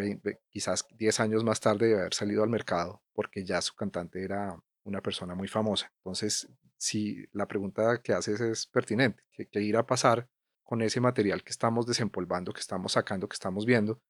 [0.50, 4.60] quizás 10 años más tarde de haber salido al mercado, porque ya su cantante era
[4.84, 5.92] una persona muy famosa.
[5.98, 10.28] Entonces, si la pregunta que haces es pertinente, ¿qué, qué irá a pasar
[10.62, 14.00] con ese material que estamos desempolvando, que estamos sacando, que estamos viendo?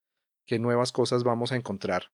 [0.46, 2.04] ¿Qué nuevas cosas vamos a encontrar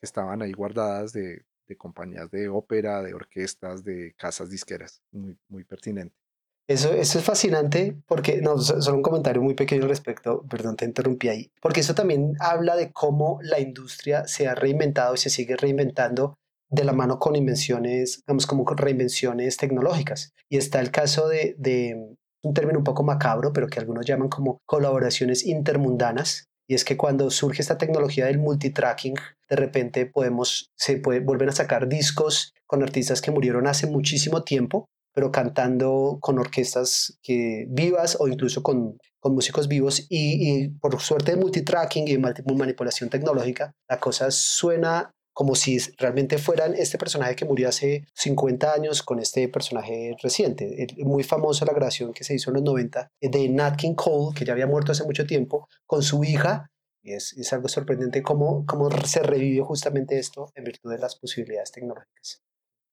[0.00, 5.02] que estaban ahí guardadas de, de compañías de ópera, de orquestas, de casas disqueras?
[5.10, 6.23] Muy, muy pertinente.
[6.66, 10.86] Eso, eso es fascinante porque, no, solo un comentario muy pequeño al respecto, perdón, te
[10.86, 15.28] interrumpí ahí, porque eso también habla de cómo la industria se ha reinventado y se
[15.28, 16.38] sigue reinventando
[16.70, 20.32] de la mano con invenciones, digamos, como con reinvenciones tecnológicas.
[20.48, 24.28] Y está el caso de, de un término un poco macabro, pero que algunos llaman
[24.28, 29.14] como colaboraciones intermundanas, y es que cuando surge esta tecnología del multitracking,
[29.50, 34.44] de repente podemos, se puede, vuelven a sacar discos con artistas que murieron hace muchísimo
[34.44, 41.00] tiempo pero cantando con orquestas que, vivas o incluso con, con músicos vivos y, por
[41.00, 47.34] suerte de multitracking y manipulación tecnológica, la cosa suena como si realmente fueran este personaje
[47.34, 50.86] que murió hace 50 años con este personaje reciente.
[50.98, 54.44] Muy famosa la grabación que se hizo en los 90 de Nat King Cole, que
[54.44, 56.70] ya había muerto hace mucho tiempo, con su hija.
[57.02, 61.16] Y es, es algo sorprendente cómo, cómo se revive justamente esto en virtud de las
[61.16, 62.42] posibilidades tecnológicas.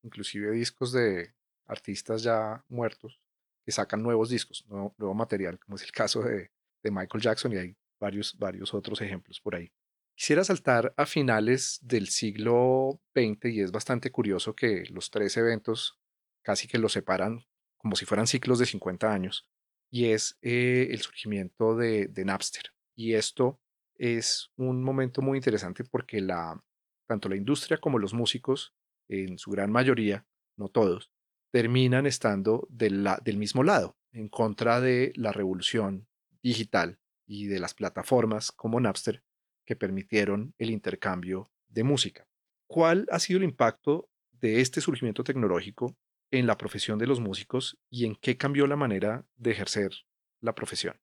[0.04, 1.34] Inclusive discos de,
[1.72, 3.20] artistas ya muertos
[3.66, 6.52] que sacan nuevos discos, nuevo, material, como es el caso de,
[6.84, 9.72] Michael Jackson y hay varios, varios otros ejemplos por ahí.
[10.16, 16.00] Quisiera saltar a finales del siglo XX y es bastante curioso que los tres eventos
[16.44, 17.46] casi que los separan
[17.78, 19.48] como si fueran ciclos de 50 años
[19.92, 22.74] y es eh, el surgimiento de, de, Napster.
[22.96, 23.60] Y esto
[23.96, 26.64] es un momento muy interesante porque la,
[27.08, 28.74] tanto la industria como los músicos,
[29.08, 30.26] en su gran mayoría,
[30.58, 31.12] no todos,
[31.52, 36.08] terminan estando del, mismo lado, en contra de la revolución
[36.42, 39.24] digital y de las plataformas como Napster
[39.66, 42.28] que permitieron el intercambio de música.
[42.68, 45.96] ¿Cuál ha sido el impacto de este surgimiento tecnológico
[46.32, 49.92] en la profesión de los músicos y en qué cambió la manera de ejercer
[50.40, 51.00] la profesión?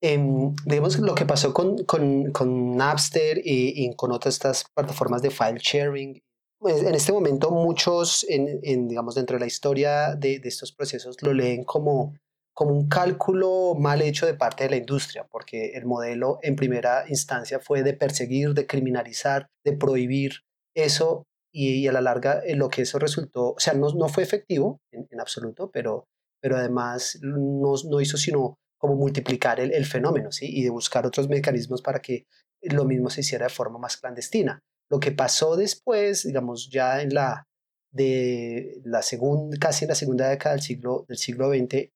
[0.00, 0.16] Eh,
[0.64, 6.22] digamos lo que pasó con, Napster y, y, con otras estas plataformas de file sharing
[6.60, 11.64] en este momento muchos, en, digamos, dentro de la historia de, estos procesos, lo leen
[11.64, 12.14] como,
[12.52, 17.04] como un cálculo mal hecho de parte de la industria, porque el modelo en primera
[17.08, 20.40] instancia fue de perseguir, de criminalizar, de prohibir
[20.74, 24.22] eso, y, a la larga eh, lo que eso resultó, o sea, no, no fue
[24.22, 26.06] efectivo en, absoluto, pero,
[26.40, 30.46] pero además no, no hizo sino como multiplicar el, el fenómeno, ¿sí?
[30.48, 32.26] Y de buscar otros mecanismos para que
[32.62, 34.60] lo mismo se hiciera de forma más clandestina.
[34.90, 37.46] Lo que pasó después, digamos, ya en la,
[37.90, 41.90] de la segunda, casi en la segunda década del siglo, del siglo XX,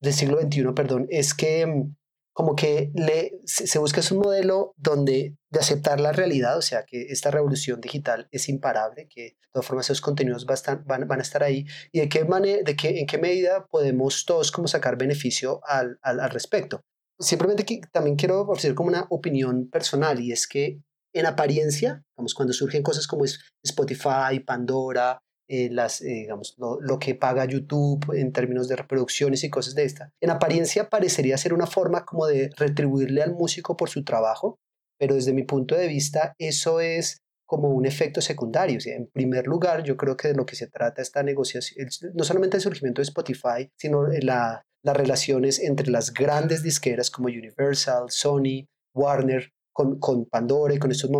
[0.00, 1.96] del siglo XXI, perdón, es que mm,
[2.38, 7.06] como que le, se, busca un modelo donde de aceptar la realidad, o sea, que
[7.08, 11.42] esta revolución digital es imparable, que de todas formas esos contenidos van, van, a estar
[11.42, 15.60] ahí, y de qué, manera, de qué, en qué medida podemos todos como sacar beneficio
[15.64, 16.80] al, al, al respecto.
[17.18, 20.80] Simplemente que, también quiero ofrecer como una opinión personal, y es que
[21.12, 23.24] en apariencia, digamos, cuando surgen cosas como
[23.62, 25.18] Spotify, Pandora,
[25.50, 29.84] eh, las, eh, digamos, lo, que paga YouTube en términos de reproducciones y cosas de
[29.84, 30.12] esta.
[30.20, 34.58] En apariencia parecería ser una forma como de retribuirle al músico por su trabajo,
[34.98, 38.78] pero desde mi punto de vista eso es como un efecto secundario.
[38.78, 42.24] O en primer lugar, yo creo que de lo que se trata esta negociación, no
[42.24, 48.10] solamente el surgimiento de Spotify, sino la, las relaciones entre las grandes disqueras como Universal,
[48.10, 49.50] Sony, Warner,
[50.00, 51.10] con, Pandora y con estos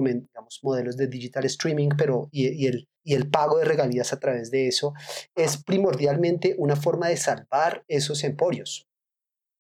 [0.62, 4.94] modelos de digital streaming, pero y, el, pago de regalías a través de eso
[5.36, 8.86] es primordialmente una forma de salvar esos emporios.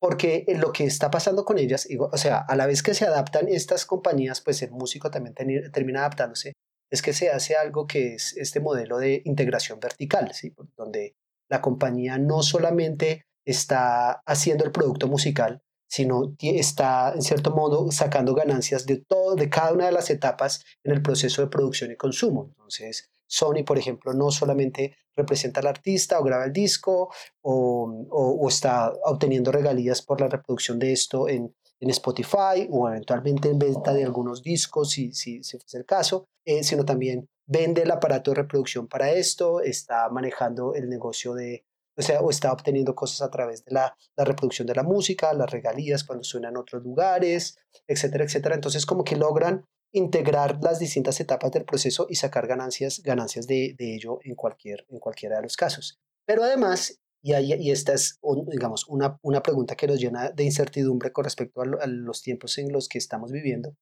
[0.00, 3.48] Porque lo que está pasando con ellas, o sea, a la vez que se adaptan
[3.48, 5.34] estas compañías, pues el músico también
[5.72, 6.54] termina adaptándose,
[6.90, 10.32] es que se hace algo que es este modelo de integración vertical,
[10.76, 11.14] donde
[11.48, 18.34] la compañía no solamente está haciendo el producto musical, sino está en cierto modo sacando
[18.34, 21.96] ganancias de todo, de cada una de las etapas en el proceso de producción y
[21.96, 22.46] consumo.
[22.50, 27.10] Entonces, Sony, por ejemplo, no solamente representa al artista o graba el disco
[27.42, 33.48] o, o, está obteniendo regalías por la reproducción de esto en, en, Spotify o eventualmente
[33.50, 37.82] en venta de algunos discos, si, si, si fuese el caso, eh, sino también vende
[37.82, 41.64] el aparato de reproducción para esto, está manejando el negocio de
[41.98, 45.50] o sea, o está obteniendo cosas a través de la, reproducción de la música, las
[45.50, 47.58] regalías cuando suena en otros lugares,
[47.88, 48.54] etcétera, etcétera.
[48.54, 53.74] Entonces, como que logran integrar las distintas etapas del proceso y sacar ganancias, ganancias de,
[53.78, 55.98] ello en, cualquier, en cualquiera de los casos.
[56.24, 61.10] Pero además, y, y esta es, digamos, una, una pregunta que nos llena de incertidumbre
[61.10, 63.74] con respecto a, a, los tiempos en los que estamos viviendo,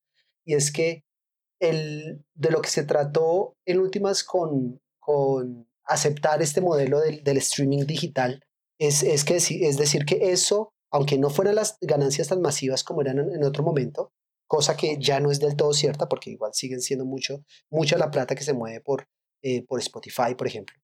[0.46, 1.04] y es que
[1.60, 7.36] el, de lo que se trató en últimas con, con aceptar este modelo del, del
[7.38, 8.42] streaming digital
[8.78, 13.00] es, es, que, es decir que eso, aunque no fueran las ganancias tan masivas como
[13.00, 14.12] eran en, otro momento,
[14.48, 18.10] cosa que ya no es del todo cierta porque igual siguen siendo mucho, mucha la
[18.10, 19.06] plata que se mueve por,
[19.42, 20.76] eh, por Spotify, por ejemplo.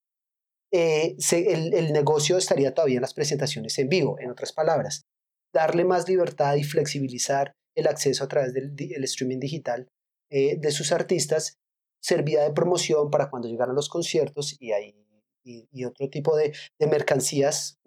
[0.72, 5.04] eh, el, negocio estaría todavía en las presentaciones en vivo, en otras palabras.
[5.52, 9.88] Darle más libertad y flexibilizar el acceso a través del streaming digital
[10.30, 11.58] eh, de sus artistas
[12.02, 14.94] servía de promoción para cuando llegaran los conciertos y ahí
[15.44, 17.78] y, otro tipo de, mercancías,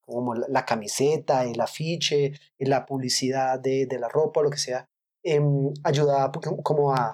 [0.00, 4.86] como la, camiseta, el afiche, la publicidad de, la ropa, lo que sea,
[5.22, 6.32] em, ayudaba
[6.62, 7.10] como a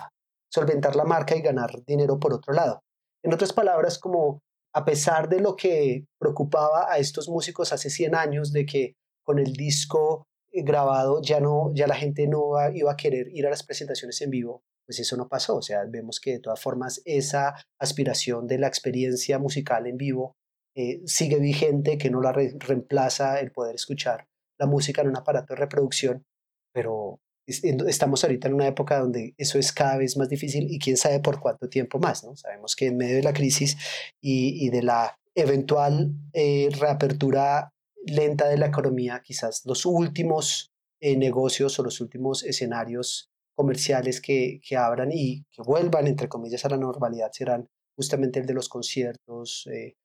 [0.51, 2.81] solventar la marca y ganar dinero por otro lado.
[3.23, 4.41] En otras palabras, como
[4.75, 8.95] a pesar de lo que preocupaba a estos músicos hace 100 años, de que
[9.25, 13.47] con el disco eh, grabado ya no ya la gente no iba a querer ir
[13.47, 15.57] a las presentaciones en vivo pues eso no pasó.
[15.57, 20.37] O sea, vemos que de todas formas esa aspiración de la experiencia musical en vivo
[20.77, 24.27] eh, sigue vigente, que no la reemplaza el poder escuchar
[24.59, 26.25] la música en un aparato de reproducción,
[26.73, 30.97] pero estamos ahorita en una época donde eso es cada vez más difícil y quién
[30.97, 32.37] sabe por cuánto tiempo más, ¿no?
[32.37, 33.77] Sabemos que en medio de la crisis
[34.21, 37.73] y, de la eventual eh, reapertura
[38.07, 43.30] lenta de la economía, quizás los últimos eh, negocios o los últimos escenarios
[43.61, 48.47] comerciales que, que, abran y que vuelvan, entre comillas, a la normalidad serán justamente el
[48.47, 49.97] de los conciertos, eh,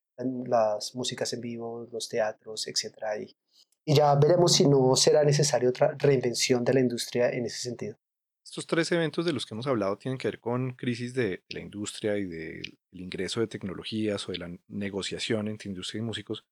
[0.45, 2.83] las músicas en vivo, los teatros, etc.
[3.21, 3.37] Y,
[3.85, 7.95] y ya veremos si no será necesaria otra reinvención de la industria en ese sentido.
[8.43, 11.61] Estos tres eventos de los que hemos hablado tienen que ver con crisis de, la
[11.61, 16.45] industria y del ingreso de tecnologías o de la negociación entre industria y músicos,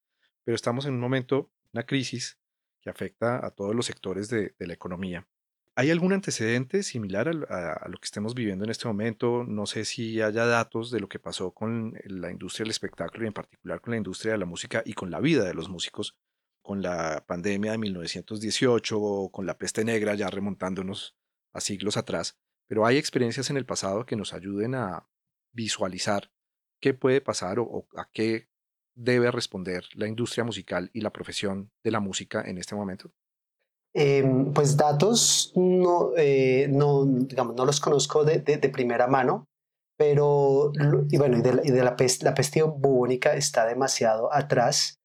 [0.45, 2.39] pero estamos en un momento, una crisis
[2.81, 5.27] que afecta a todos los sectores de, de la economía.
[5.75, 9.43] ¿Hay algún antecedente similar a, lo que estemos viviendo en este momento?
[9.43, 13.27] No sé si haya datos de lo que pasó con la industria del espectáculo y
[13.27, 16.15] en particular con la industria de la música y con la vida de los músicos,
[16.61, 21.15] con la pandemia de 1918 o con la peste negra, ya remontándonos
[21.53, 22.37] a siglos atrás.
[22.67, 25.07] Pero hay experiencias en el pasado que nos ayuden a
[25.53, 26.31] visualizar
[26.79, 28.47] qué puede pasar o a qué
[28.93, 33.11] debe responder la industria musical y la profesión de la música en este momento.
[33.95, 39.47] Em, pues datos no, eh, no, digamos, no los conozco de, primera mano,
[39.97, 40.71] pero,
[41.11, 42.33] y bueno, y de, la, peste, la
[42.65, 44.99] bubónica está demasiado atrás.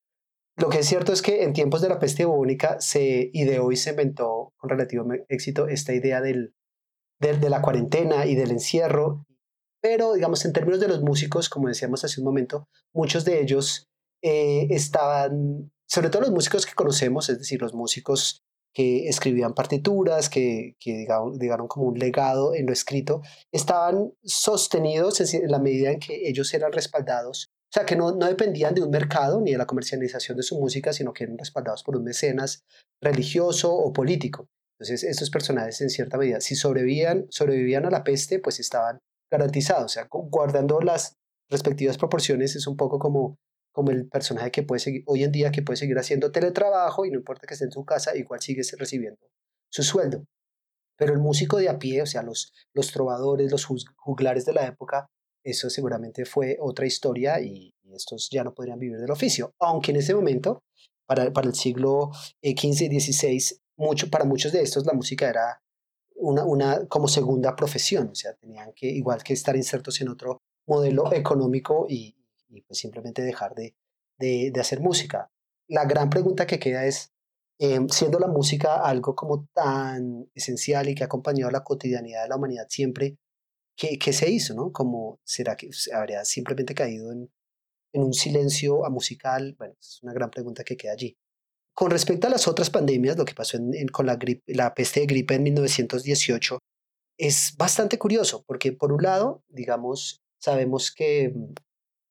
[0.56, 3.76] Lo que es cierto es que en tiempos de la peste bubónica se ideó y
[3.76, 6.54] se inventó con relativo éxito esta idea del,
[7.20, 9.26] de la cuarentena y del encierro,
[9.82, 13.86] pero digamos en términos de los músicos, como decíamos hace un momento, muchos de ellos
[14.22, 18.42] eh, estaban, sobre todo los músicos que conocemos, es decir, los músicos
[18.74, 21.06] que escribían partituras, que, que
[21.38, 26.52] digaron, como un legado en lo escrito, estaban sostenidos en la medida en que ellos
[26.54, 27.48] eran respaldados.
[27.70, 30.58] O sea, que no, no dependían de un mercado ni de la comercialización de su
[30.58, 32.62] música, sino que eran respaldados por un mecenas
[33.02, 34.48] religioso o político.
[34.78, 38.98] Entonces, estos personajes, en cierta medida, si sobrevivían, sobrevivían a la peste, pues estaban
[39.30, 39.84] garantizados.
[39.84, 41.14] O sea, guardando las
[41.50, 43.36] respectivas proporciones, es un poco como
[43.78, 47.12] como el personaje que puede seguir hoy en día que puede seguir haciendo teletrabajo y
[47.12, 49.20] no importa que esté en su casa, igual sigue recibiendo
[49.70, 50.24] su sueldo.
[50.96, 54.66] Pero el músico de a pie, o sea, los, los trovadores, los juglares de la
[54.66, 55.06] época,
[55.44, 59.54] eso seguramente fue otra historia y, estos ya no podrían vivir del oficio.
[59.60, 60.64] Aunque en ese momento,
[61.06, 62.10] para, para el siglo
[62.42, 65.62] XV y XVI, mucho, para muchos de estos la música era
[66.16, 70.42] una, una como segunda profesión, o sea, tenían que, igual que estar insertos en otro
[70.66, 72.17] modelo económico y,
[72.48, 73.74] y pues simplemente dejar de,
[74.18, 75.30] de, hacer música.
[75.68, 77.12] La gran pregunta que queda es,
[77.58, 82.28] em, siendo la música algo como tan esencial y que ha acompañado la cotidianidad de
[82.28, 83.18] la humanidad siempre,
[83.76, 84.54] ¿qué, qué se hizo?
[84.54, 84.72] ¿no?
[84.72, 87.30] Como, ¿Será que habría simplemente caído en,
[87.92, 89.54] en un silencio a musical?
[89.58, 91.16] Bueno, es una gran pregunta que queda allí.
[91.74, 95.00] Con respecto a las otras pandemias, lo que pasó en, con la, gripe, la peste
[95.00, 96.58] de gripe en 1918,
[97.18, 101.32] es bastante curioso, porque por un lado, digamos, sabemos que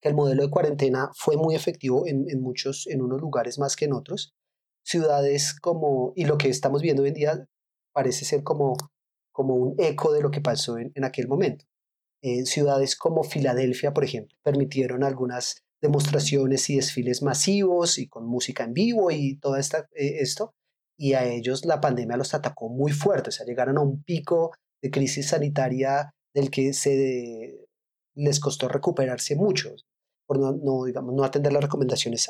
[0.02, 3.86] que el modelo de cuarentena fue muy efectivo en, muchos, en unos lugares más que
[3.86, 4.34] en otros.
[4.84, 7.48] Ciudades como, y lo que estamos viendo hoy en día
[7.94, 8.76] parece ser como,
[9.32, 11.66] como un eco de lo que pasó en, aquel momento.
[12.22, 18.64] En ciudades como Filadelfia, por ejemplo, permitieron algunas demostraciones y desfiles masivos y con música
[18.64, 20.54] en vivo y todo esta, eh, esto,
[20.98, 24.52] y a ellos la pandemia los atacó muy fuerte, o sea, llegaron a un pico
[24.82, 27.67] de crisis sanitaria del que se
[28.18, 29.74] les costó recuperarse mucho
[30.28, 32.28] por no, digamos, no atender las recomendaciones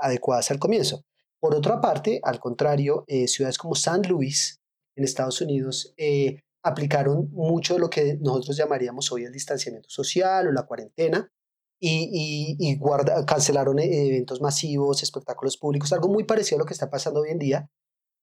[0.00, 1.02] adecuadas al comienzo.
[1.40, 4.60] Por otra parte, al contrario, eh, ciudades como San Luis
[4.96, 10.46] en Estados Unidos eh, aplicaron mucho de lo que nosotros llamaríamos hoy el distanciamiento social
[10.46, 11.28] o la cuarentena
[11.80, 12.78] y, y,
[13.26, 17.30] cancelaron eh, eventos masivos, espectáculos públicos, algo muy parecido a lo que está pasando hoy
[17.30, 17.68] en día.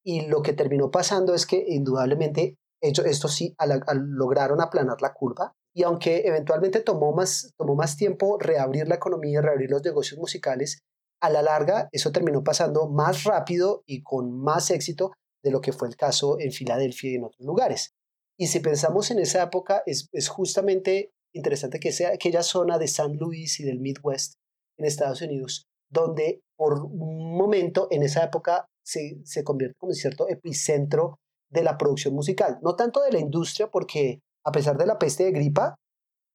[0.03, 3.55] Y lo que terminó pasando es que indudablemente esto sí
[3.93, 9.41] lograron aplanar la curva, y aunque eventualmente tomó más, tomó más tiempo reabrir la economía,
[9.41, 10.79] reabrir los negocios musicales,
[11.21, 15.11] a la larga eso terminó pasando más rápido y con más éxito
[15.43, 17.93] de lo que fue el caso en Filadelfia y en otros lugares.
[18.37, 22.87] Y si pensamos en esa época, es, es justamente interesante que sea aquella zona de
[22.87, 24.33] San Luis y del Midwest
[24.77, 29.95] en Estados Unidos, donde por un momento en esa época se, se convierte como en
[29.95, 31.19] cierto epicentro
[31.51, 32.59] de la producción musical.
[32.61, 35.75] No tanto de la industria, porque a pesar de la peste de gripa,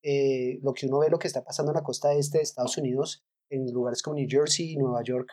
[0.03, 2.79] eh, lo que uno ve, lo que está pasando en la costa este de Estados
[2.79, 5.29] Unidos, en lugares como New Jersey y Nueva York,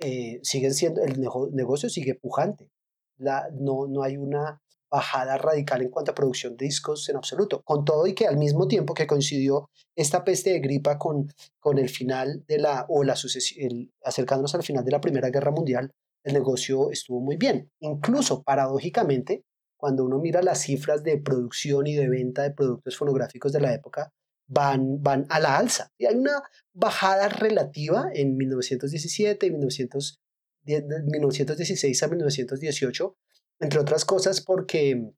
[0.00, 1.20] eh, siguen siendo, el
[1.52, 2.70] negocio sigue pujante.
[3.18, 7.62] No, no hay una bajada radical en cuanto a producción de discos en absoluto.
[7.62, 11.78] Con todo y que al mismo tiempo que coincidió esta peste de gripa con, con
[11.78, 15.92] el final de la, o la sucesión, acercándonos al final de la Primera Guerra Mundial,
[16.24, 17.70] el negocio estuvo muy bien.
[17.80, 19.44] Incluso, paradójicamente,
[19.78, 23.72] cuando uno mira las cifras de producción y de venta de productos fonográficos de la
[23.72, 24.12] época,
[24.48, 25.92] van, van a la alza.
[25.96, 26.42] Y hay una
[26.74, 30.20] bajada relativa en 1917 1900,
[30.64, 33.16] 1916 a 1918,
[33.60, 35.12] entre otras cosas porque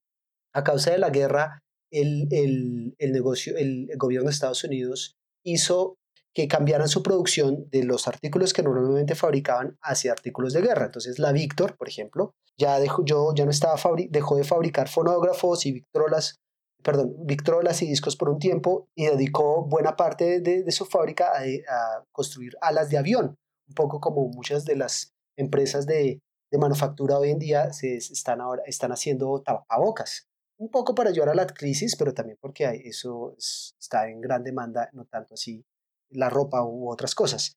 [0.53, 5.97] a causa de la guerra, el, el, el negocio, el gobierno de Estados Unidos hizo
[6.35, 10.87] que cambiaran su producción de los artículos que normalmente fabricaban hacia artículos de guerra.
[10.87, 13.77] Entonces la Victor, por ejemplo, ya dejó, yo, ya no estaba
[14.09, 16.37] dejó de fabricar fonógrafos y victrolas,
[16.83, 22.05] perdón, victrolas y discos por un tiempo y dedicó buena parte de, su fábrica a,
[22.13, 23.37] construir alas de avión,
[23.69, 26.21] un poco como muchas de las empresas de,
[26.53, 30.29] de manufactura hoy en día se están ahora están haciendo tapabocas.
[30.59, 34.91] Un poco para ayudar a la crisis, pero también porque eso está en gran demanda,
[34.93, 35.65] no tanto así
[36.11, 37.57] la ropa u otras cosas.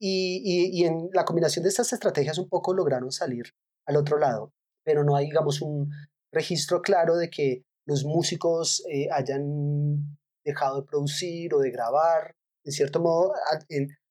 [0.00, 3.52] Y, y, en la combinación de estas estrategias un poco lograron salir
[3.86, 4.52] al otro lado,
[4.84, 5.90] pero no hay, digamos, un
[6.32, 12.34] registro claro de que los músicos eh, hayan dejado de producir o de grabar,
[12.64, 13.32] en cierto modo,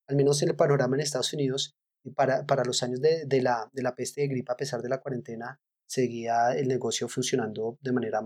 [0.08, 3.42] al menos en el panorama en Estados Unidos, y para, para los años de, de,
[3.42, 7.78] la, de la peste de gripa, a pesar de la cuarentena, seguía el negocio funcionando
[7.82, 8.22] de manera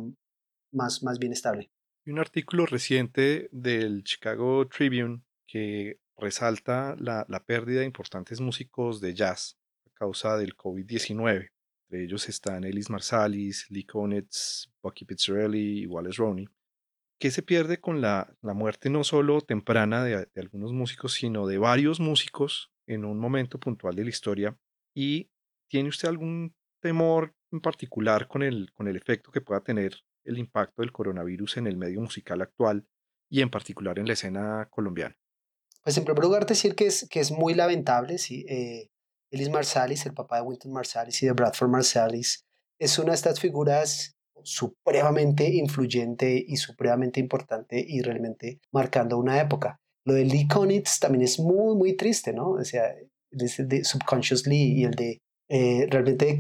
[0.72, 1.72] más, más bien estable.
[2.06, 9.58] Un artículo reciente del Chicago Tribune que resalta la, pérdida de importantes músicos de jazz
[9.86, 11.52] a causa del COVID-19.
[11.90, 16.48] Entre ellos están Ellis Marsalis, Lee Konitz, Bucky Pizzarelli y Wallace Roney.
[17.20, 22.00] ¿Qué se pierde con la, muerte no solo temprana de, algunos músicos, sino de varios
[22.00, 24.58] músicos en un momento puntual de la historia?
[24.94, 25.32] ¿Y
[25.68, 29.96] tiene usted algún temor en particular con el, con el efecto que pueda tener
[30.26, 32.86] el impacto del coronavirus en el medio musical actual
[33.30, 35.18] y en particular en la escena colombiana?
[35.88, 38.90] Pues en primer lugar decir que es, que es muy lamentable, sí, eh,
[39.50, 42.44] Marsalis, el papá de Winton Marsalis y de Bradford Marsalis,
[42.78, 49.78] es una de estas figuras supremamente influyente y supremamente importante y realmente marcando una época.
[50.06, 52.50] Lo de Lee Konitz también es muy, muy triste, ¿no?
[52.50, 52.94] O sea,
[53.32, 56.38] el de Subconsciously y el de eh, realmente de,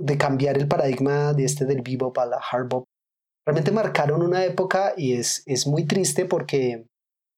[0.00, 2.84] de, cambiar el paradigma de este del bebop a la hard bop.
[3.46, 6.84] Realmente marcaron una época y es, es muy triste porque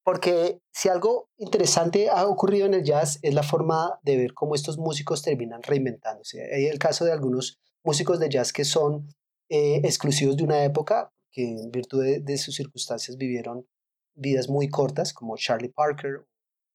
[0.05, 4.55] porque si algo interesante ha ocurrido en el jazz es la forma de ver cómo
[4.55, 6.45] estos músicos terminan reinventándose.
[6.55, 9.09] Hay el caso de algunos músicos de jazz que son
[9.49, 13.67] eh, exclusivos de una época, que en virtud de, sus circunstancias vivieron
[14.15, 16.27] vidas muy cortas, como Charlie Parker,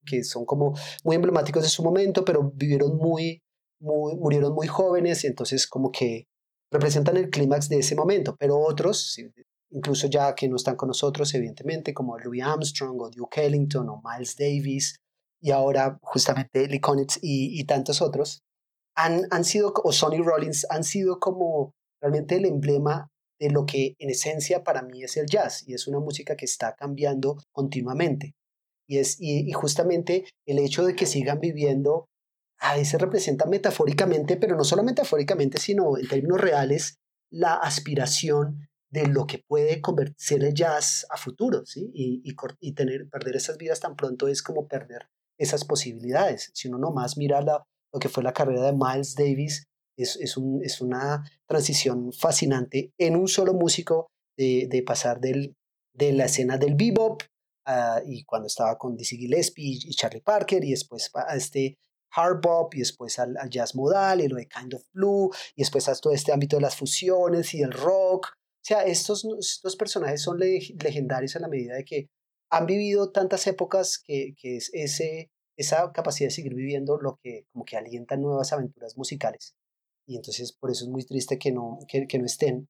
[0.05, 0.73] que son como
[1.03, 3.43] muy emblemáticos de su momento, pero vivieron muy,
[3.79, 6.27] muy murieron muy jóvenes y entonces como que
[6.71, 8.35] representan el clímax de ese momento.
[8.37, 9.17] Pero otros,
[9.71, 14.01] incluso ya que no están con nosotros, evidentemente, como Louis Armstrong o Duke Ellington o
[14.03, 14.95] Miles Davis,
[15.41, 18.41] y ahora justamente Lee Konitz y, tantos otros,
[18.95, 23.09] han, han sido, o Sonny Rollins, han sido como realmente el emblema
[23.39, 26.45] de lo que en esencia para mí es el jazz, y es una música que
[26.45, 28.35] está cambiando continuamente.
[28.87, 32.07] Y, es, y, justamente el hecho de que sigan viviendo,
[32.59, 36.95] a veces representa metafóricamente, pero no solo metafóricamente, sino en términos reales,
[37.31, 41.91] la aspiración de lo que puede convertirse el jazz a futuro, ¿sí?
[41.93, 46.51] Y, y, tener, perder esas vidas tan pronto es como perder esas posibilidades.
[46.53, 47.63] Si uno nomás mira la,
[47.93, 49.65] lo que fue la carrera de Miles Davis,
[49.97, 55.55] es, es, un, es una transición fascinante en un solo músico de, de pasar del,
[55.93, 57.21] de la escena del bebop
[58.05, 61.77] y cuando estaba con Dizzy Gillespie y Charlie Parker y después a este
[62.11, 65.61] hard bop y después al, al, jazz modal y lo de Kind of Blue y
[65.61, 68.33] después a todo este ámbito de las fusiones y el rock
[68.69, 72.09] sea, estos, estos personajes son legendarios a la medida de que
[72.51, 77.45] han vivido tantas épocas que, que es ese, esa capacidad de seguir viviendo lo que
[77.51, 79.55] como que alienta nuevas aventuras musicales.
[80.07, 82.67] Y entonces por eso es muy triste que no, que, que no estén.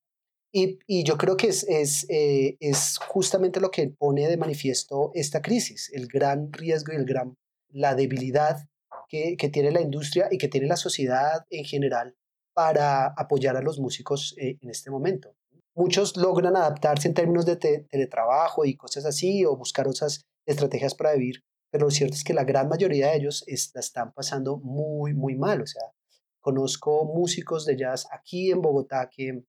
[0.51, 5.11] Y, y yo creo que es, es, eh, es justamente lo que pone de manifiesto
[5.13, 7.37] esta crisis, el gran riesgo y el gran,
[7.69, 8.67] la debilidad
[9.07, 12.15] que, que tiene la industria y que tiene la sociedad en general
[12.53, 15.35] para apoyar a los músicos eh, en este momento.
[15.75, 21.13] Muchos logran adaptarse en términos de teletrabajo y cosas así, o buscar otras estrategias para
[21.13, 25.13] vivir, pero lo cierto es que la gran mayoría de ellos la están pasando muy,
[25.13, 25.61] muy mal.
[25.61, 25.83] O sea,
[26.39, 29.43] conozco músicos de jazz aquí en Bogotá que,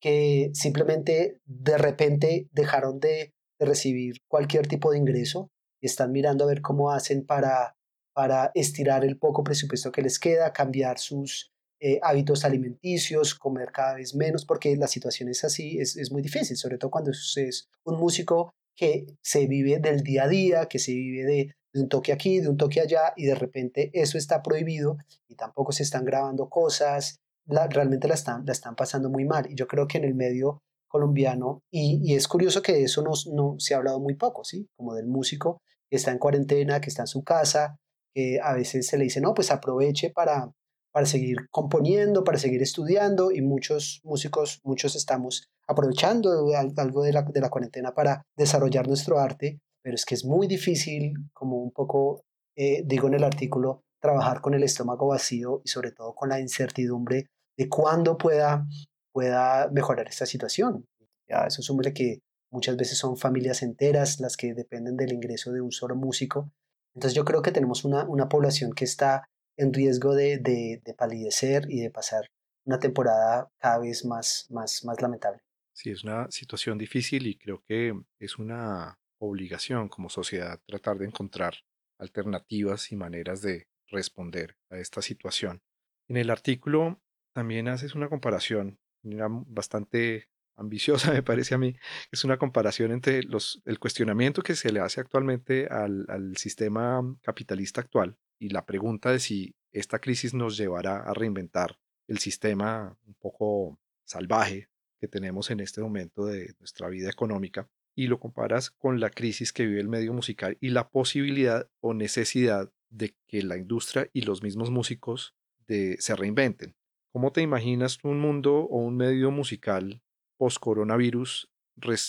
[0.00, 5.50] que simplemente de repente dejaron de, de recibir cualquier tipo de ingreso
[5.80, 7.76] y están mirando a ver cómo hacen para,
[8.12, 11.53] para estirar el poco presupuesto que les queda, cambiar sus
[11.86, 16.22] eh, hábitos alimenticios, comer cada vez menos, porque la situación es así, es, es muy
[16.22, 20.78] difícil, sobre todo cuando es un músico que se vive del día a día, que
[20.78, 24.42] se vive de, un toque aquí, de un toque allá, y de repente eso está
[24.42, 24.96] prohibido
[25.28, 27.16] y tampoco se están grabando cosas,
[27.46, 29.50] realmente la están, la están pasando muy mal.
[29.50, 33.10] Y yo creo que en el medio colombiano, y, es curioso que de eso no,
[33.34, 34.68] no se ha hablado muy poco, ¿sí?
[34.74, 35.60] Como del músico
[35.90, 37.76] que está en cuarentena, que está en su casa,
[38.14, 40.50] que a veces se le dice, no, pues aproveche para,
[40.94, 47.50] para seguir componiendo, para seguir estudiando y muchos músicos, muchos estamos aprovechando algo de la,
[47.50, 52.22] cuarentena para desarrollar nuestro arte, pero es que es muy difícil, como un poco
[52.56, 56.38] eh, digo en el artículo, trabajar con el estómago vacío y sobre todo con la
[56.38, 57.26] incertidumbre
[57.58, 58.64] de cuándo pueda,
[59.12, 60.84] pueda mejorar esta situación.
[61.28, 62.20] Ya eso sume que
[62.52, 66.52] muchas veces son familias enteras las que dependen del ingreso de un solo músico.
[66.94, 69.24] Entonces yo creo que tenemos una, una población que está
[69.56, 72.30] en riesgo de, de, palidecer y de pasar
[72.64, 75.42] una temporada cada vez más, más, más lamentable.
[75.72, 81.06] Sí, es una situación difícil y creo que es una obligación como sociedad tratar de
[81.06, 81.54] encontrar
[81.98, 85.62] alternativas y maneras de responder a esta situación.
[86.08, 87.02] En el artículo
[87.32, 91.76] también haces una comparación bastante ambiciosa, me parece a mí,
[92.12, 97.02] es una comparación entre los, el cuestionamiento que se le hace actualmente al, al sistema
[97.22, 102.94] capitalista actual y la pregunta de si esta crisis nos llevará a reinventar el sistema
[103.06, 104.68] un poco salvaje
[105.00, 109.54] que tenemos en este momento de nuestra vida económica y lo comparas con la crisis
[109.54, 114.20] que vive el medio musical y la posibilidad o necesidad de que la industria y
[114.22, 115.34] los mismos músicos
[115.66, 116.76] de, se reinventen.
[117.10, 120.02] ¿Cómo te imaginas un mundo o un medio musical
[120.36, 121.50] post-coronavirus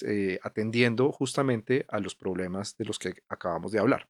[0.05, 4.09] eh, atendiendo justamente a los problemas de los que acabamos de hablar?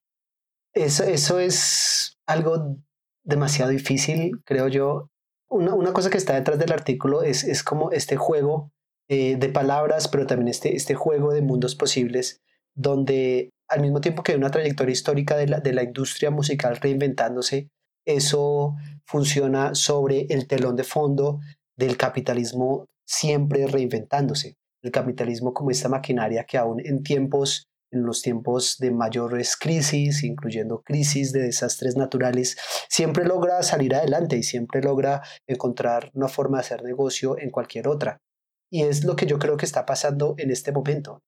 [0.74, 2.78] Eso, eso es algo
[3.24, 5.10] demasiado difícil, creo yo.
[5.50, 8.72] Una, una, cosa que está detrás del artículo es, es como este juego
[9.08, 12.42] eh, de palabras, pero también este, este juego de mundos posibles,
[12.74, 16.78] donde al mismo tiempo que hay una trayectoria histórica de la, de la industria musical
[16.78, 17.70] reinventándose,
[18.06, 21.40] eso funciona sobre el telón de fondo
[21.78, 24.58] del capitalismo siempre reinventándose.
[24.82, 30.24] El capitalismo como esta maquinaria que aún en tiempos en los tiempos de mayores crisis,
[30.24, 32.58] incluyendo crisis de desastres naturales,
[32.90, 37.88] siempre logra salir adelante y siempre logra encontrar una forma de hacer negocio en cualquier
[37.88, 38.22] otra.
[38.70, 41.22] Y es lo que yo creo que está pasando en este momento.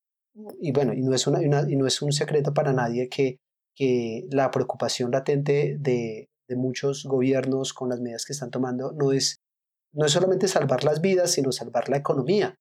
[0.61, 3.37] Y bueno, y no es, un secreto para nadie que,
[3.75, 9.13] que la preocupación latente de, de muchos gobiernos con las medidas que están tomando no
[9.13, 9.39] es,
[9.93, 12.55] no es solamente salvar las vidas, sino salvar la economía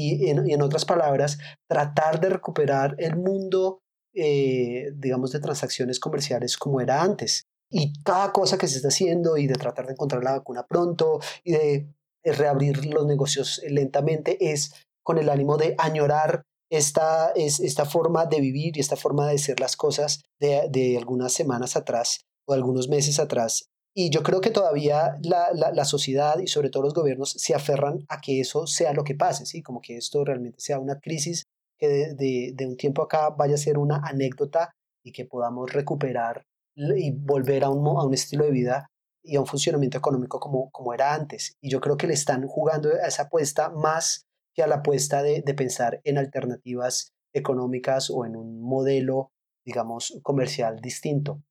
[0.00, 1.38] y en, otras palabras,
[1.68, 3.80] tratar de recuperar el mundo,
[4.14, 7.46] eh, digamos, de transacciones comerciales como era antes.
[7.68, 11.20] Y cada cosa que se está haciendo y de tratar de encontrar la vacuna pronto
[11.42, 11.94] y de,
[12.24, 18.40] reabrir los negocios lentamente es con el ánimo de añorar esta, es, esta forma de
[18.40, 23.18] vivir y esta forma de hacer las cosas de algunas semanas atrás o algunos meses
[23.18, 23.70] atrás
[24.00, 28.04] y yo creo que todavía la, la, sociedad y sobre todo los gobiernos se aferran
[28.08, 29.60] a que eso sea lo que pase, ¿sí?
[29.60, 31.46] como que esto realmente sea una crisis
[31.76, 34.70] que de, de, un tiempo acá vaya a ser una anécdota
[35.04, 36.44] y que podamos recuperar
[36.76, 38.86] y volver a un, a un estilo de vida
[39.20, 41.56] y a un funcionamiento económico como, como era antes.
[41.60, 45.24] Y yo creo que le están jugando a esa apuesta más que a la apuesta
[45.24, 49.32] de, de pensar en alternativas económicas o en un modelo,
[49.66, 51.42] digamos, comercial distinto.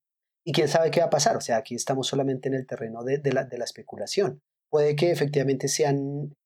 [0.48, 1.36] Y quién sabe qué va a pasar.
[1.36, 4.42] O sea, aquí estamos solamente en el terreno de, la, especulación.
[4.70, 6.38] Puede que efectivamente sean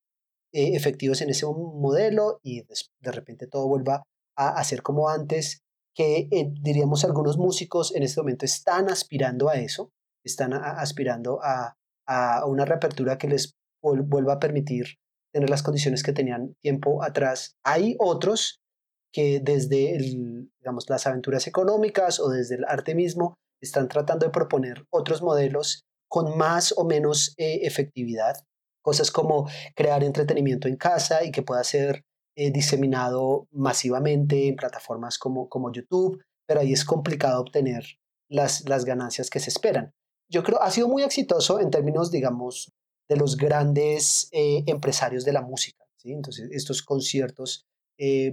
[0.51, 4.01] eh, efectivos en ese modelo y de, repente todo vuelva
[4.35, 5.59] a, a ser como antes,
[5.95, 9.91] que eh, diríamos algunos músicos en este momento están aspirando a eso,
[10.25, 11.75] están aspirando a,
[12.47, 14.95] una reapertura que les vuelva a permitir
[15.31, 17.53] tener las condiciones que tenían tiempo atrás.
[17.63, 18.61] Hay otros
[19.13, 19.97] que desde
[20.89, 26.37] las aventuras económicas o desde el arte mismo están tratando de proponer otros modelos con
[26.37, 28.35] más o menos eh, efectividad.
[28.83, 32.03] cosas como crear entretenimiento en casa y que pueda ser
[32.35, 37.85] eh, diseminado masivamente en plataformas como, como YouTube, pero ahí es complicado obtener
[38.27, 39.93] las, las ganancias que se esperan.
[40.31, 42.71] Yo creo ha sido muy exitoso en términos, digamos,
[43.07, 45.85] de los grandes eh, empresarios de la música.
[45.97, 46.11] ¿sí?
[46.11, 47.67] Entonces, estos conciertos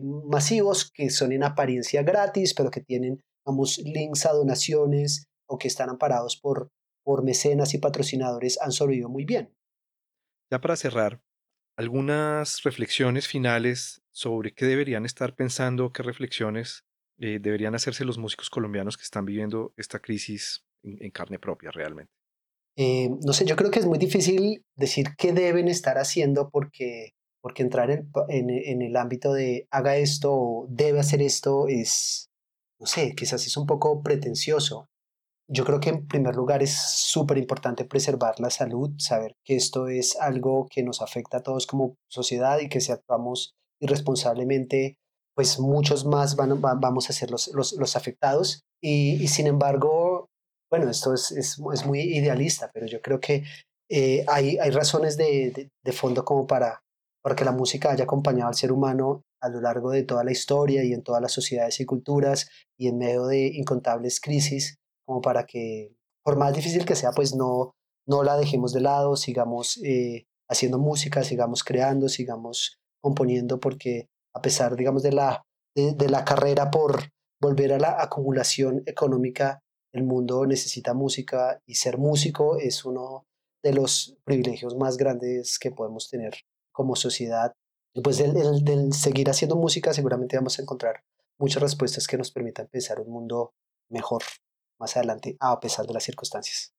[0.03, 5.69] masivos que son en apariencia gratis, pero que tienen, digamos, links a donaciones o que
[5.69, 6.71] están amparados por,
[7.03, 9.55] por mecenas y patrocinadores, han sobrevivido muy bien.
[10.51, 11.23] Ya para cerrar,
[11.77, 16.85] algunas reflexiones finales sobre qué deberían estar pensando, qué reflexiones
[17.19, 22.13] eh, deberían hacerse los músicos colombianos que están viviendo esta crisis en carne propia realmente.
[22.77, 27.15] Eh, no sé, yo creo que es muy difícil decir qué deben estar haciendo porque,
[27.41, 32.28] porque entrar en, en, el ámbito de haga esto o debe hacer esto es,
[32.81, 34.89] no sé, quizás es un poco pretencioso.
[35.51, 39.89] Yo creo que en primer lugar es súper importante preservar la salud, saber que esto
[39.89, 44.99] es algo que nos afecta a todos como sociedad y que si actuamos irresponsablemente,
[45.35, 48.63] pues muchos más van, vamos a ser los, los, los afectados.
[48.83, 50.29] Y, sin embargo,
[50.71, 53.45] bueno, esto es, es, es muy idealista, pero yo creo que
[53.91, 56.83] eh, hay, hay razones de, de, fondo como para,
[57.23, 60.33] para que la música haya acompañado al ser humano a lo largo de toda la
[60.33, 65.21] historia y en todas las sociedades y culturas y en medio de incontables crisis, como
[65.21, 65.95] para que,
[66.25, 67.75] por más difícil que sea, pues no,
[68.07, 74.43] no la dejemos de lado, sigamos eh, haciendo música, sigamos creando, sigamos componiendo, porque a
[74.43, 75.43] pesar, digamos, de la,
[75.75, 77.11] de, de la carrera por
[77.41, 79.61] volver a la acumulación económica
[79.93, 83.27] el mundo necesita música y ser músico es uno
[83.63, 86.35] de los privilegios más grandes que podemos tener
[86.79, 87.53] como sociedad.
[87.93, 91.03] Después del, del, seguir haciendo música seguramente vamos a encontrar
[91.37, 93.53] muchas respuestas que nos permitan pensar un mundo
[93.91, 94.23] mejor
[94.79, 96.73] más adelante a pesar de las circunstancias.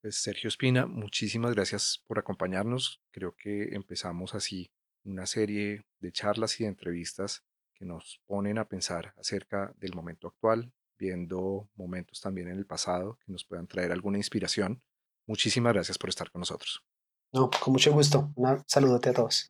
[0.00, 3.02] Pues Sergio Espina, muchísimas gracias por acompañarnos.
[3.10, 4.70] Creo que empezamos así
[5.04, 7.44] una serie de charlas y de entrevistas
[7.74, 13.18] que nos ponen a pensar acerca del momento actual, viendo momentos también en el pasado
[13.26, 14.82] que nos puedan traer alguna inspiración.
[15.26, 16.82] Muchísimas gracias por estar con nosotros.
[17.32, 18.30] No, con mucho gusto.
[18.36, 19.48] Un saludote a todos.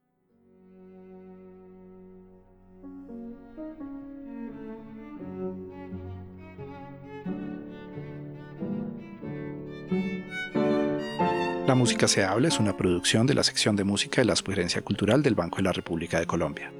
[11.66, 14.82] La Música se habla es una producción de la sección de música de la Sugerencia
[14.82, 16.72] Cultural del Banco de la República de Colombia.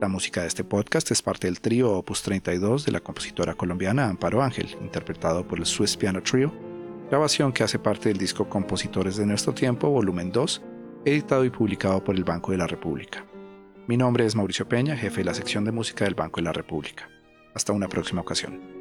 [0.00, 4.06] La música de este podcast es parte del trío Opus 32 de la compositora colombiana
[4.06, 6.52] Amparo Ángel, interpretado por el Swiss Piano Trio,
[7.10, 10.62] grabación que hace parte del disco Compositores de Nuestro Tiempo, volumen 2,
[11.04, 13.24] editado y publicado por el Banco de la República.
[13.86, 16.52] Mi nombre es Mauricio Peña, jefe de la sección de música del Banco de la
[16.52, 17.08] República.
[17.54, 18.73] Hasta una próxima ocasión.